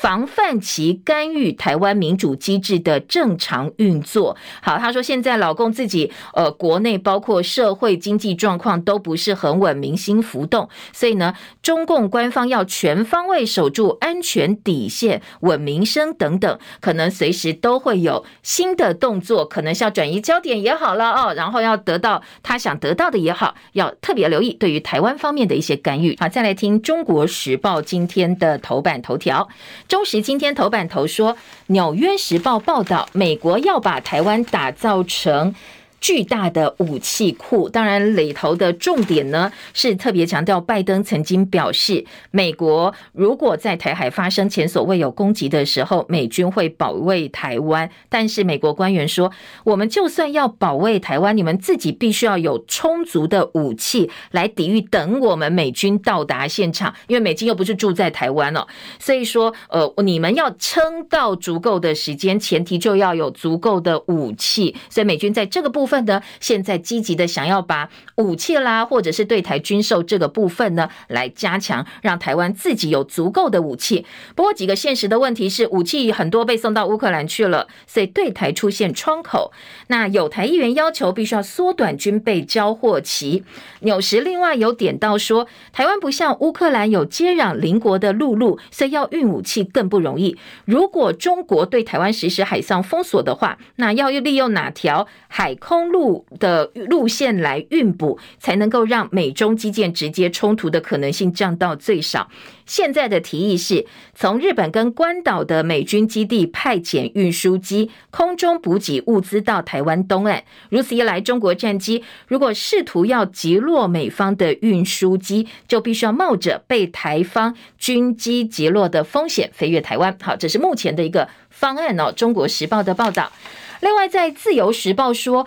[0.01, 4.35] 防范其干预台湾民主机制的正常运作。
[4.63, 26.17] 好，他说现在老共自己呃国内包括社会经济状况都不是很稳，民心浮动，所以呢，中共官方要全方位守住安全底线、稳民生等等，可能随时都会有新的动作，可能是要转移焦点也好了哦，然后要得到他想得到的也好，要特别留意对于台湾方面的一些干预。
[26.19, 29.47] 好，再来听中国时报今天的头版头条。
[29.91, 31.35] 中时今天头版头说，
[31.67, 35.53] 《纽约时报》报道，美国要把台湾打造成。
[36.01, 47.91] 巨大的武器库，当然里头的重点呢是特别强调，拜登曾经表示，美国如果在台海发生前所未有攻击的时候，美军会保卫台湾。
[48.09, 49.31] 但是美国官员说，
[49.65, 58.67] 我们就算要保卫台湾，你们自己必须要有充足的武器来抵御，等我们美军到达现场，因为美军又不是住在台湾哦，
[58.99, 64.75] 所以说，呃，你们要撑到足够的时间，前提就要有足够的武器。
[64.89, 65.90] 所以美军在这个部。
[65.91, 74.07] 部分呢，现在积极的想要把武器啦，或者是对台军售这个部分呢，来加强，让台湾自己有足够的武器。
[74.37, 79.51] 不过几个现实的问题是，武器很多被送到乌克兰去了，所以对台出现窗口。
[79.89, 83.43] 那有台议员要求必须要缩短军备交货期。
[83.81, 90.39] 纽时另外有点到说，台湾不像乌克兰有接壤邻国的陆路，所以要运武器更不容易。
[90.65, 95.80] 如果中国对台湾实施海上封锁的话，那要利用哪条海空？
[95.81, 102.29] 公路的路线来运补，才能够让美中基建直接冲突的可能性降到最少。
[102.67, 110.45] 现在的提议是从日本跟关岛的美军基地派遣运输机空中补给物资到台湾东岸。
[110.69, 120.15] 如此一来，中国战机如果试图要击落美方的运输机，就必须要冒着被台方军机击落的风险飞越台湾。
[120.21, 122.13] 好，这是目前的一个方案哦。
[122.13, 123.33] 中国时报的报道。
[123.81, 125.47] 另外，在自由时报说。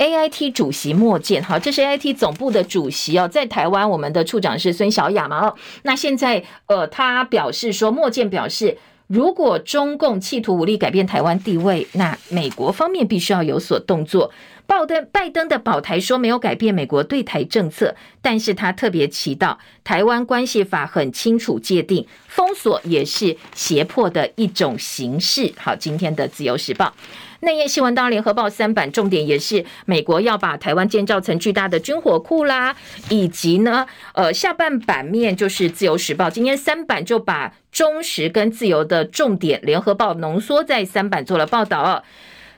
[0.00, 14.32] A I T 主席莫健，好，这是 A I T 总部的主席哦，在台湾，我们的处长是孙小雅嘛，哦，那现在呃，他表示说，莫健表示，如果中共企图武力改变台湾地位，那美国方面必须要有所动作。
[14.66, 25.52] 拜登拜登的保台说没有改变美国对台政策，但是他特别提到台湾关系法很清楚界定，封锁也是胁迫的一种形式。
[25.58, 26.94] 好，今天的自由时报。
[27.40, 32.76] 内页新闻当然，联合报三版重点也是美国要把台湾建造成巨大的军火库啦，
[33.08, 42.04] 以及呢，呃，下半版面就是自由时报，今天三版就把中时跟自由的重点，联合报浓缩在三版做了报道。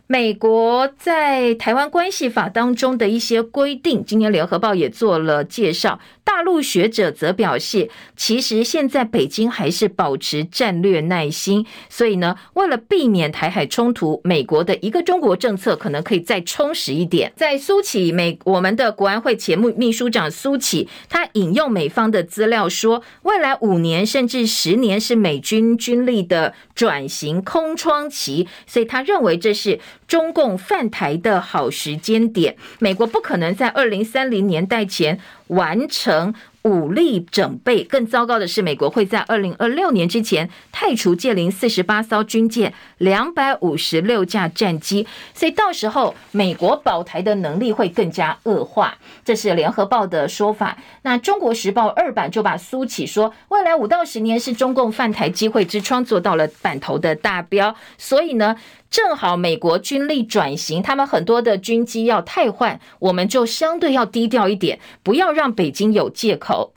[0.09, 6.01] 美国在台湾关系法当中的一些规定，今天联合报也做了介绍。
[6.25, 17.33] 大陆学者则表示，其实现在北京还是保持战略耐心，所以呢，为了避免台海冲突，美国的一个中国政策可能可以再充实一点。
[17.35, 29.81] 在苏起美，我们的国安会前秘秘书长苏起，他引用美方的资料说，未来五年甚至十年是美军军力的转型空窗期，所以他认为这是。
[30.13, 36.35] 中共犯台的好时间点，美国不可能在二零三零年代前完成。
[36.65, 45.05] 武力整备，更糟糕的是，美国会在二零二六年之前汰除介龄四十八艘军舰、两百五十六架战机，
[45.35, 48.97] 所以到时候美国保台的能力会更加恶化。
[49.25, 50.79] 这是联合报的说法。
[51.03, 58.55] 那中国时报二版就把苏起说，未来五到十年是中共犯台机会之窗做到了版头的大标，所以呢，
[58.93, 66.75] 正好美国军力转型，他们很多的军机要汰换，我们就相对要低调一点，不要让北京有借口。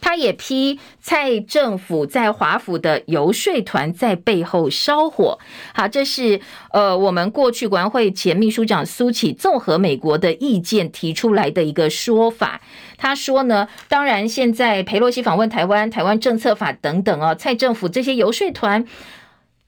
[0.00, 5.38] 他也批蔡政府在华府的游说团在背后烧火。
[5.74, 6.40] 好，这是
[6.72, 12.60] 呃我们过去国安会前秘书长苏启综合美国的意见提出来的一个说法。
[12.96, 18.86] 他说呢，当然现在裴洛西访问台湾、台湾政策法等等哦，蔡政府这些游说团。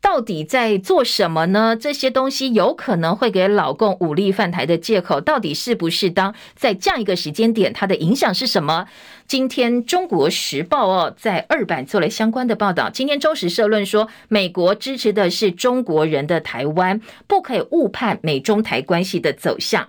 [0.01, 1.77] 到底在做什么呢？
[1.77, 6.33] 这些东西有可能会给老共武力犯台的借口，到底是不是当？
[6.55, 8.87] 在这样一个时间点，它的影响是什么？
[9.27, 12.89] 今天《中国时报》哦，在二版做了相关的报道。
[12.89, 19.89] 今天中时社论说，美国支持的是中国人的台湾，不可以误判美中台关系的走向。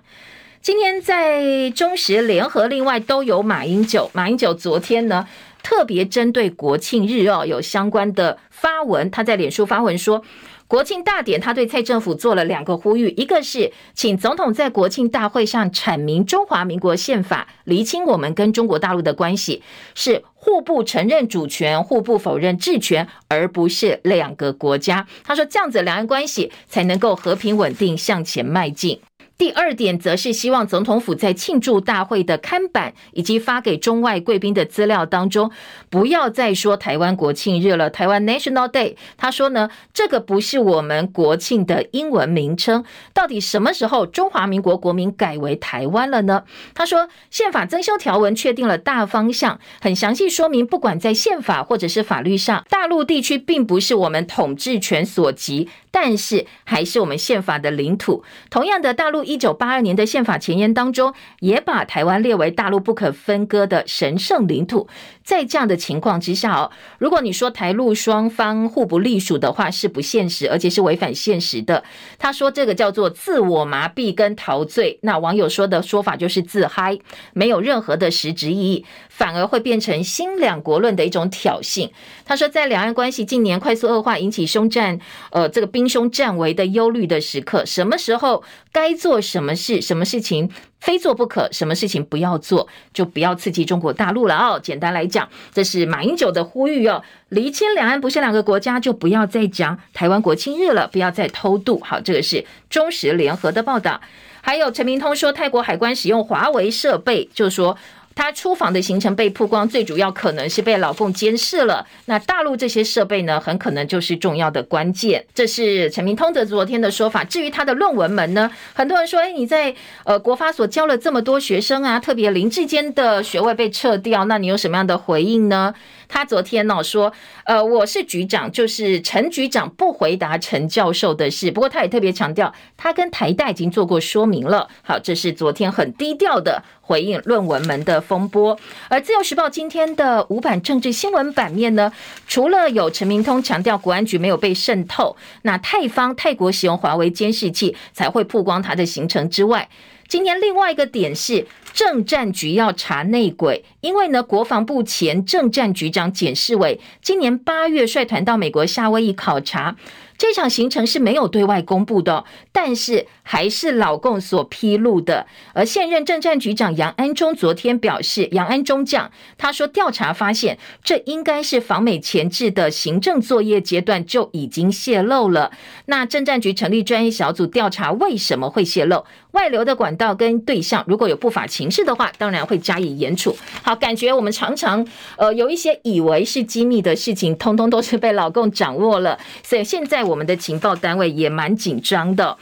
[0.60, 4.10] 今天在中时联合，另外都有马英九。
[4.12, 5.28] 马英九昨天呢，
[5.62, 8.38] 特别针对国庆日哦，有相关的。
[8.50, 10.20] 发文，他在脸书发文说，
[10.66, 19.62] 国庆大典，他对蔡政府做了两个呼吁，一个是请总统在国庆大会上阐明中华民国宪法，厘清我们跟中国大陆的关系
[19.94, 25.06] 是互不承认主权、互不否认治权，而不是两个国家。
[25.22, 29.00] 他说这样子两岸关系才能够和平稳定向前迈进。
[29.38, 35.52] 第二点则是希望总统府在庆祝大会的看板以及发给中外贵宾的资料当中，
[35.88, 38.96] 不要再说台湾国庆日了，台湾 National Day。
[39.16, 42.84] 他说呢，这个不是我们国庆的英文名称。
[43.14, 46.42] 到底什么时候中华民国国民改为台湾了呢？
[46.74, 55.68] 他说，宪法增修条文确定了大方向，很详细说明，不管在宪法或者是法律上，大陆地区并不是我们统治权所及。
[56.00, 58.22] 但是还是我们宪法的领土。
[58.50, 64.86] 同样的，大陆一九八二年的宪法前言当中，也把台湾列为大陆不可分割的神圣领土。
[65.24, 71.82] 在这样的情况之下哦，如果你说台陆双方互不隶属的话，是不现实，而且是违反现实的。
[72.16, 75.00] 他说这个叫做自我麻痹跟陶醉。
[75.02, 76.96] 那网友说的说法就是自嗨，
[77.32, 78.86] 没有任何的实质意义，
[79.18, 81.90] 反而会变成新两国论的一种挑衅。
[82.24, 85.00] 他说，在两岸关系近年快速恶化，引起凶战，
[85.32, 90.48] 呃，这个兵凶战危的忧虑的时刻，什么时候该做什么事，什么事情
[90.78, 94.60] 非做不可，什么事情不要做，就不要刺激中国大陆了哦。
[94.62, 97.02] 简单来讲，这是马英九的呼吁哦。
[97.30, 101.80] 厘清两岸不是两个国家，就不要再讲台湾国庆日了，不要再偷渡。
[101.80, 104.00] 好，这个是中时联合的报道。
[104.40, 107.76] 还有陈明通说，泰国海关使用华为设备，就说。
[108.18, 111.86] 他出访的行程被曝光，最主要可能是被老共监视了。
[112.06, 115.24] 那大陆这些设备呢，很可能就是重要的关键。
[115.32, 117.22] 这是陈明通的昨天的说法。
[117.22, 125.72] 至于他的论文门呢，很多人说，哎，你在呃国发所教了这么多学生啊，特别林志坚的学位被撤掉，那你有什么样的回应呢？
[126.08, 127.12] 他昨天呢说，
[127.44, 131.50] 呃，我是局长，就是陈局长不回答陈教授的事。
[131.50, 134.68] 不过他也特别强调，他跟台大已经做过说明了。
[134.82, 138.58] 好，这是昨天很低调的回应论文门的风波。
[138.88, 141.92] 而自由时报今天的五版政治新闻版面呢，
[142.26, 149.68] 除了有陈明通强调国安局没有被渗透，那泰方泰国使用华为监视器才会曝光他的行程之外。
[150.08, 159.76] 今天另外一个点是，政战局要查内鬼，因为呢，国防部前政战局长简世伟今年八月率团到美国夏威夷考察。
[160.16, 165.26] 这场行程是没有对外公布的，但是还是老共所披露的。
[165.52, 175.52] 而现任政战局长杨安忠昨天表示，杨安忠将，他说调查发现，这应该是访美前置的行政作业阶段就已经泄露了。
[175.84, 183.36] 那政战局成立专业小组调查为什么会泄露，外流的管道跟对象，如果有不法情事的话，当然会加以严处。
[183.62, 184.84] 好，感觉我们常常
[185.18, 189.18] 呃有一些以为是机密的事情，通通都是被老共掌握了。
[189.44, 189.98] 所以现在。
[190.08, 192.34] 我们的情报单位也蛮紧张的。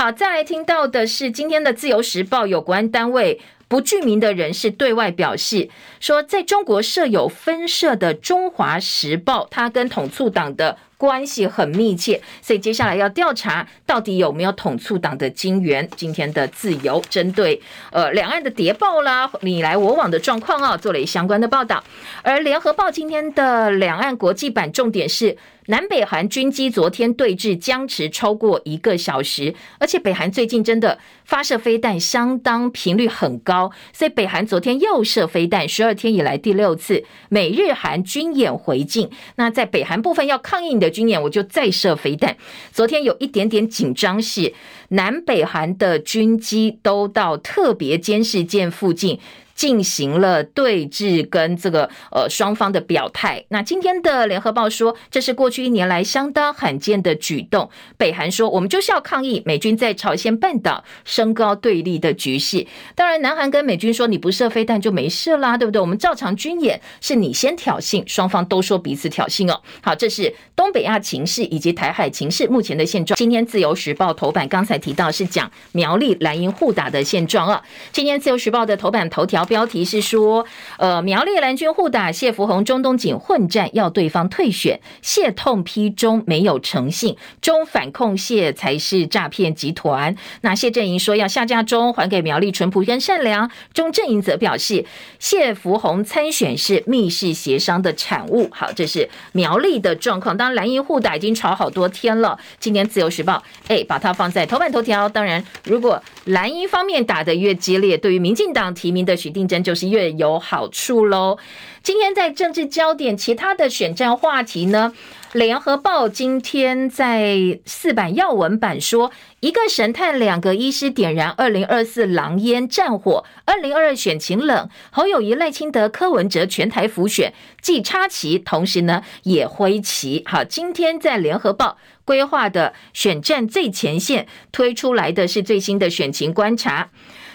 [0.00, 3.38] 好，再来听到的是今天的《自由时报》有关单位
[3.68, 5.68] 不具名的人士对外表示
[6.00, 15.86] 说，在中国设有分社的《中华时报》，它跟统促党的关系很密切，所以接下来要调查到底有没有统促党的金援。
[15.94, 17.60] 今天的《自由》针对
[17.92, 21.84] 呃两岸的谍报啦，你来我往的状况啊，做了一相关的报道。
[22.22, 25.36] 而《联合报》今天的两岸国际版重点是。
[25.66, 39.08] 南北韩军机昨天对峙僵持超过一个小时，而且北韩最近真的发射飞弹相当频率很高，所以北韩昨天又射飞弹，十二天以来第六次美日韩军演回敬。
[39.36, 42.36] 那在北韩部分要抗议你的军演，我就再射飞弹。
[42.72, 44.52] 昨天有一点点紧张，是
[44.88, 49.20] 南北韩的军机都到特别监视舰附近。
[49.54, 53.44] 进行了对峙跟这个呃双方的表态。
[53.48, 57.68] 那今天的联合报说，这是过去一年来相当罕见的举动。
[57.98, 62.66] 北韩说，我们就是要抗议美军在朝鲜半岛升高对立的局势。
[62.94, 65.80] 当然，南韩跟美军说，你不射飞弹就没事啦，对不对？
[65.80, 69.60] 我们照常军演，是你先挑衅，双方都说彼此挑衅哦。
[69.82, 73.16] 好，这是东北亚情势以及台海情势目前的现状。
[73.16, 77.62] 今天自由时报头版刚才提到是讲苗栗蓝营互打的现状啊。
[77.92, 79.46] 今天自由时报的头版头条。
[79.50, 80.46] 标题是说，
[80.78, 84.78] 呃，苗栗蓝军互打，谢福洪、钟东锦混战，要对方退选。
[85.02, 90.14] 谢痛批中没有诚信，中反控谢才是诈骗集团。
[90.42, 93.50] 那谢阵营说要下架中，还给苗栗淳朴跟善良。
[93.74, 94.84] 中阵营则表示，
[95.18, 98.48] 谢福洪参选是密室协商的产物。
[98.52, 100.36] 好，这是苗栗的状况。
[100.36, 102.38] 当然，蓝营互打已经吵好多天了。
[102.60, 105.08] 今天自由时报哎，把它放在头版头条。
[105.08, 111.38] 当然，如果蓝营方面打得越激烈，对于民进党提名的许定竞争就是越有好处喽。
[111.82, 114.92] 今天在政治焦点，其他的选战话题呢？
[115.32, 124.68] 联合报今天在四版要闻版说，一个神探，两个医师点燃二零二四狼烟战火，二零二二选情冷。
[124.90, 130.22] 侯友宜、赖清德、柯文哲全台浮选，既插旗，同时呢也挥旗。
[130.26, 136.90] 好，今天在联合报规划的选战最前线推出来的是最新的选情观察。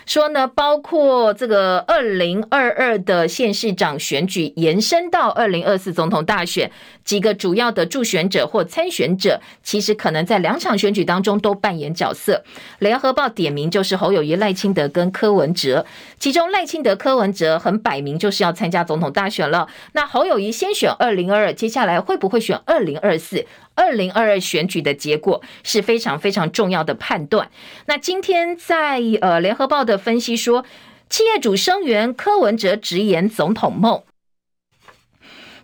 [0.06, 6.72] 说呢，包括这个二零二二的县市长选举延伸到二零二四总统大选，
[7.06, 12.44] 几个主要的助选者或参选者，其实可能在两场选举当中都扮演角色。
[12.80, 15.86] 联合报点名就是侯友宜、赖清德跟柯文哲，
[16.20, 19.70] 其中赖清德、柯文哲很摆明就是要参加总统大选了。
[19.94, 23.46] 那侯友宜先选二零二二，接下来会不会选二零二四？
[23.76, 27.52] 二零二二选举的结果是非常非常重要的判断。
[27.86, 30.66] 那今天在呃联合报的分析说，
[31.10, 34.02] 企业主声援柯文哲直言总统梦。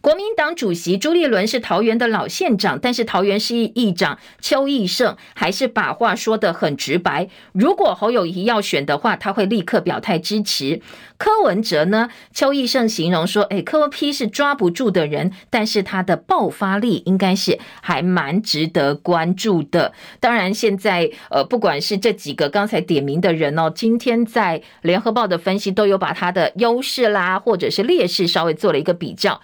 [0.02, 7.30] 国民党主席朱立伦是桃园的老县长，但是桃园市议长邱奕胜还是把话说得很直白。
[7.52, 10.82] 如果侯友宜要选的话，他会立刻表态支持。
[11.20, 12.10] 柯文哲呢？
[12.34, 19.94] 邱奕胜形容说：“诶，柯文 P 是抓不住的人，但是他的爆发力应该是还蛮值得关注的。
[20.20, 29.40] 当然，现在呃，不管是这几个刚才点名的人哦，今天在联合报的分析都有把他的优势啦，或者是劣势稍微做了一个比较。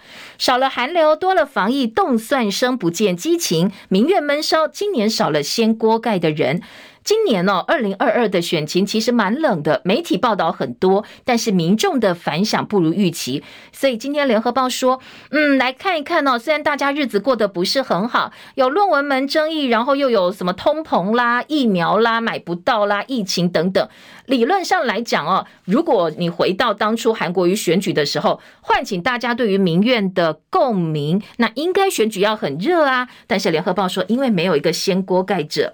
[0.48, 4.66] 少了寒流，多了防疫，冻算生不见激情，明月闷烧。
[4.66, 6.62] 今年少了掀锅盖的人。”
[7.08, 13.42] 今年哦，二零二二的选情其实蛮冷的，媒体报道很多，但是民众的反响不如预期。
[13.72, 15.00] 所以今天联合报说，
[15.30, 23.88] 嗯，来看一看哦，虽然大家日子过得不是很好，有论文门争议，然后又有什么通膨啦、疫苗啦买不到啦、疫情等等。
[24.26, 33.08] 理论上来讲哦，如果你回到当初韩国瑜选举的时候，唤醒大家对于民怨的共鸣，那应该选举要很热啊。
[33.26, 35.72] 但是联合报说，因为没有一个掀锅盖者。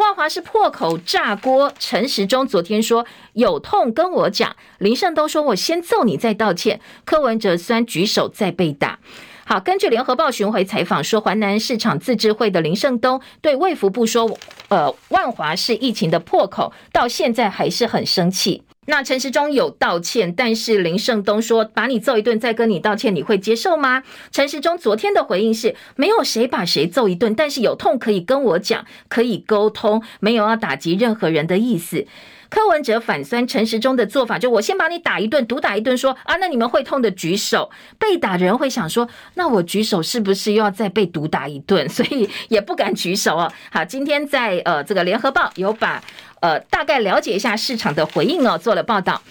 [0.00, 8.98] 万华是破口炸锅，陈时中昨天说有痛跟我讲，林胜都说我先揍你再道歉，柯文哲虽然举手再被打。
[9.44, 14.38] 好，根据联合报巡回采访说，环南市场自治会的林胜东对卫福部说，
[14.68, 18.62] 呃，万华是疫情的破口，到现在还是很生气。
[18.86, 24.02] 那陈时中有道歉，但是林胜东说把你揍一顿再跟你道歉，你会接受吗？
[24.32, 32.06] 陈时中昨天的回应是没有谁把谁揍一顿，但是有痛可以跟我讲，可以沟通，没有要打击任何人的意思。
[32.48, 41.88] 柯文哲反酸陈时中的做法，就我先把你打一顿，毒打一顿，说啊，那你们会痛的举手，被打的人会想说，那我举手是不是又要再被毒打一顿？
[41.88, 43.52] 所以也不敢举手哦。
[43.70, 46.02] 好，今天在呃这个联合报有把。
[46.40, 49.22] 呃，大概了解一下市场的回应哦，做了报道。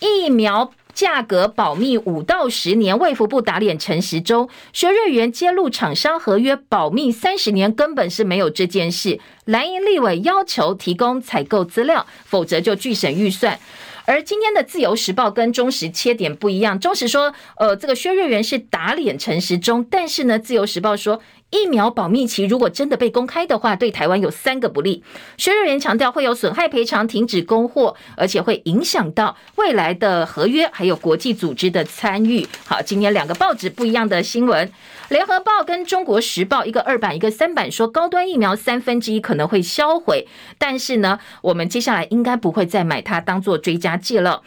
[0.00, 9.18] 疫苗价格保密五到十年，卫福部打脸陈时中，薛瑞元揭露厂商合约保密三十年，根本是没有这件事。
[9.44, 13.58] 蓝营立委要求提供采购资料，否则就拒审预算。
[14.04, 21.20] 而今天的自由时报跟中时切点不一样，中时说，呃，这个薛瑞元是打脸陈时中，但是呢，自由时报说。
[21.50, 25.02] 疫苗保密期如果真的被公开的话，对台湾有三个不利。
[25.38, 32.46] 薛瑞元强调会有损害赔偿、停止供货，而且会影响到未来的合约，还有国际组织的参与。
[32.66, 34.70] 好，今天两个报纸不一样的新闻，
[35.08, 40.28] 联合报跟中国时报一个二版一个三版说，高端疫苗三分之一可能会销毁，
[40.58, 44.42] 但是呢，我们接下来应该不会再买它当做追加剂了。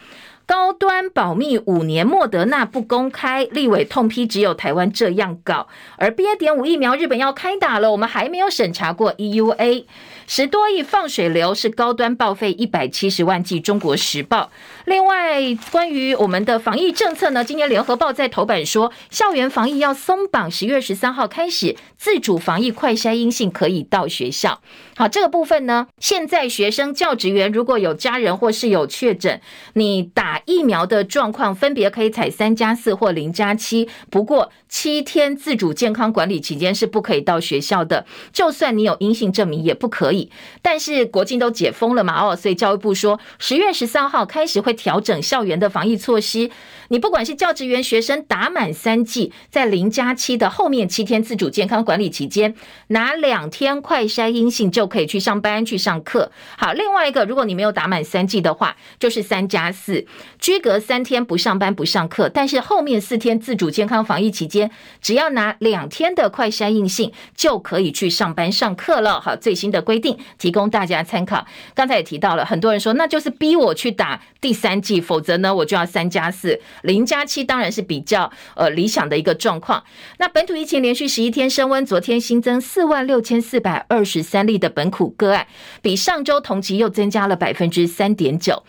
[0.52, 5.66] 高端保密五年，莫德纳不公开，立委痛批只有台湾这样搞。
[5.96, 6.36] 而 BA.
[6.36, 9.86] 点五疫苗，日本要开打了，我们还没有审查过 EUA。
[10.26, 14.50] 十多亿放水流是高端报废一百七十万剂，中国时报。
[14.84, 24.60] 另外，关于我们的防疫政策呢，今天联合报在头版说，校园防疫要松绑，十月十三号开始自主防疫，快筛阴性可以到学校。
[24.96, 29.40] 好，这个部分呢，现在学生、教职员如果有家人或是有确诊，
[29.74, 40.21] 你打疫苗的状况分别可以采三加四或零加七，不过七天自主健康管理期间是不可以到学校的，就算你有阴性证明也不可以。
[40.60, 44.76] 但是国境都解封了嘛，哦，所以教育部说十月十三号开始会。
[44.82, 46.50] 调整校园的防疫措施，
[46.88, 52.54] 你不管是教职员、学生打满三剂，在零加七的后面七天自主健康管理期间，
[52.88, 56.32] 拿两天快筛阴性就可以去上班去上课。
[56.56, 60.04] 好，另外一个，如果你没有打满三剂的话，就是三加四，
[60.40, 64.70] 居隔三天不上班不上课，但是后面四天自主健康防疫期间，
[65.00, 69.20] 只要拿两天的快筛阴性就可以去上班上课了。
[69.20, 71.46] 好，最新的规定提供大家参考。
[71.74, 74.52] 刚才也提到了，很多人说那就是逼我去打第。
[74.62, 79.82] 三剂，否则呢，我就要三加四，零加七当然是比较呃理想的一个状况。
[80.18, 85.46] 那本土疫情连续十一天升温，昨天新增四万六千四百二十三例的本土个案，
[85.80, 88.62] 比上周同期又增加了百分之三点九。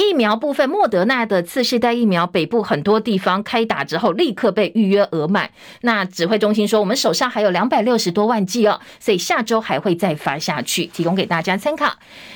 [0.00, 5.50] 疫苗部分，莫德纳的次世代疫苗，北部很多地方开打之后，立刻被预约额满。
[5.82, 11.92] 那指挥中心说，我们手上还有两百六十多万剂哦，所以下周还会再发下去，提供给大家参考。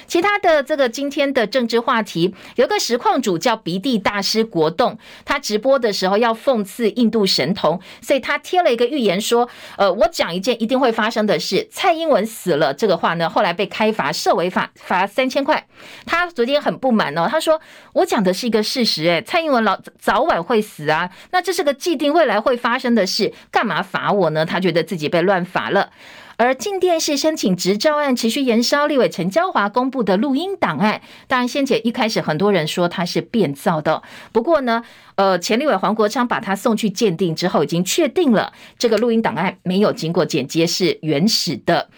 [0.07, 9.49] 其他的这个今天的政治话题，有个实况主叫鼻涕大师国栋，他直播的时候要讽刺印度神童，所以他贴了一个预言说，
[9.79, 12.75] 呃，我讲一件一定会发生的事，蔡英文死了。
[12.75, 15.67] 这个话呢，后来被开罚涉违法，罚三千块。
[16.05, 17.54] 他昨天很不满哦，他说。
[17.95, 24.45] 我讲的是一个事实，诶，蔡英文老早晚会死啊，那这是个既定未来会发生的事，干嘛罚我呢？
[24.45, 25.91] 他觉得自己被乱罚了。
[26.37, 34.03] 而进电视申请执照案持续延烧，立委陈椒华公布的录音档案，当然先前一开始很多人说他是变造的，
[34.33, 34.83] 不过呢，
[35.15, 41.89] 呃，前立委黄国昌把他送去鉴定之后，已经确定了这个录音档案没有经过剪接是原始的。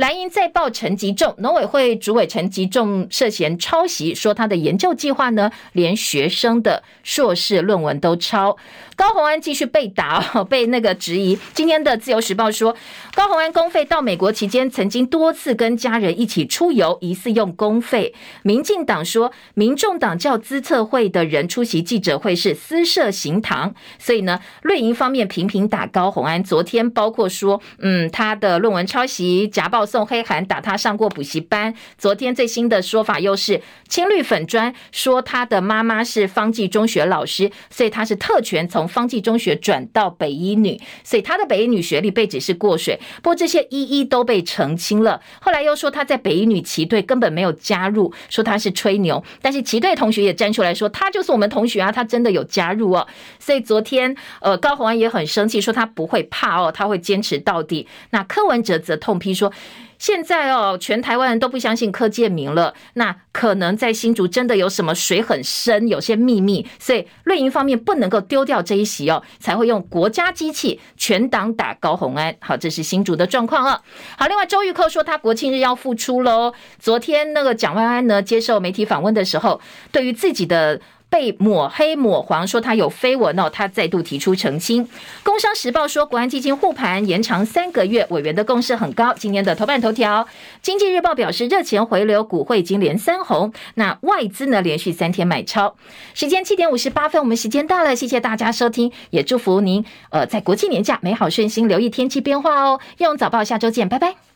[0.00, 8.56] 莱茵再爆陈吉仲，农委会主委陈吉仲涉嫌抄袭，说他的研究计划呢，连学生的硕士论文都抄。
[9.00, 11.38] 高虹安继续被打， 被那个质疑。
[11.54, 12.76] 今天的自由时报说，
[13.14, 18.14] 高虹安公费到美国期间，曾经多次跟家人一起出游，疑似用公费。
[18.42, 26.44] 民进党说，民众党叫资策会的人出席记者会是私设行堂，所以呢，绿营方面频频打高虹安。
[26.44, 31.74] 昨天包括说，嗯，他的论文抄袭，夹报送黑函，打他上过补习班。
[31.96, 38.89] 昨天最新的说法又是青绿粉砖说他的妈妈是方济中学老师，所以他是特权从。
[38.90, 42.98] 方济中学转到北一女，所以他的北一女学历被指是过水。
[43.22, 45.22] 不过这些一一都被澄清了。
[45.40, 49.24] 后来又说他在北一女旗队根本没有加入，说他是吹牛。
[49.40, 53.06] 但是旗队同学也站出来说，他就是我们同学啊，他真的有加入哦。
[53.38, 57.86] 所以昨天呃高虹安也很生气，说他不会怕哦，他会坚持到底。
[58.10, 59.52] 那柯文哲则痛批说。
[60.00, 72.34] 现在哦，全台湾人都不相信柯建铭了，那可能在新竹真的有什么水很深，有些秘密，所以绿营方面不能够丢掉这一席哦，才会用国家机器全党打高虹安。
[72.40, 73.82] 好，这是新竹的状况啊。
[74.16, 76.54] 好，另外周玉蔻说他国庆日要复出喽。
[76.78, 79.60] 昨天那个蒋万安呢接受媒体访问的时候，
[79.92, 80.80] 对于自己的。
[81.10, 84.88] 被抹黑抹黄，说他有绯闻哦，他再度提出澄清。
[85.24, 89.12] 工商时报说，国安基金护盘延长三个月，委员的共识很高。
[89.14, 90.26] 今天的头版头条，
[90.62, 93.52] 经济日报表示，热钱回流，股汇已经连三红。
[93.74, 95.74] 那外资呢，连续三天买超。
[96.14, 102.78] 时间七点五十八分，我们时间到了，谢谢大家收听，也祝福您呃在国庆年假美好顺心，留意天气变化哦。
[102.98, 104.29] 用早报下周见，拜拜。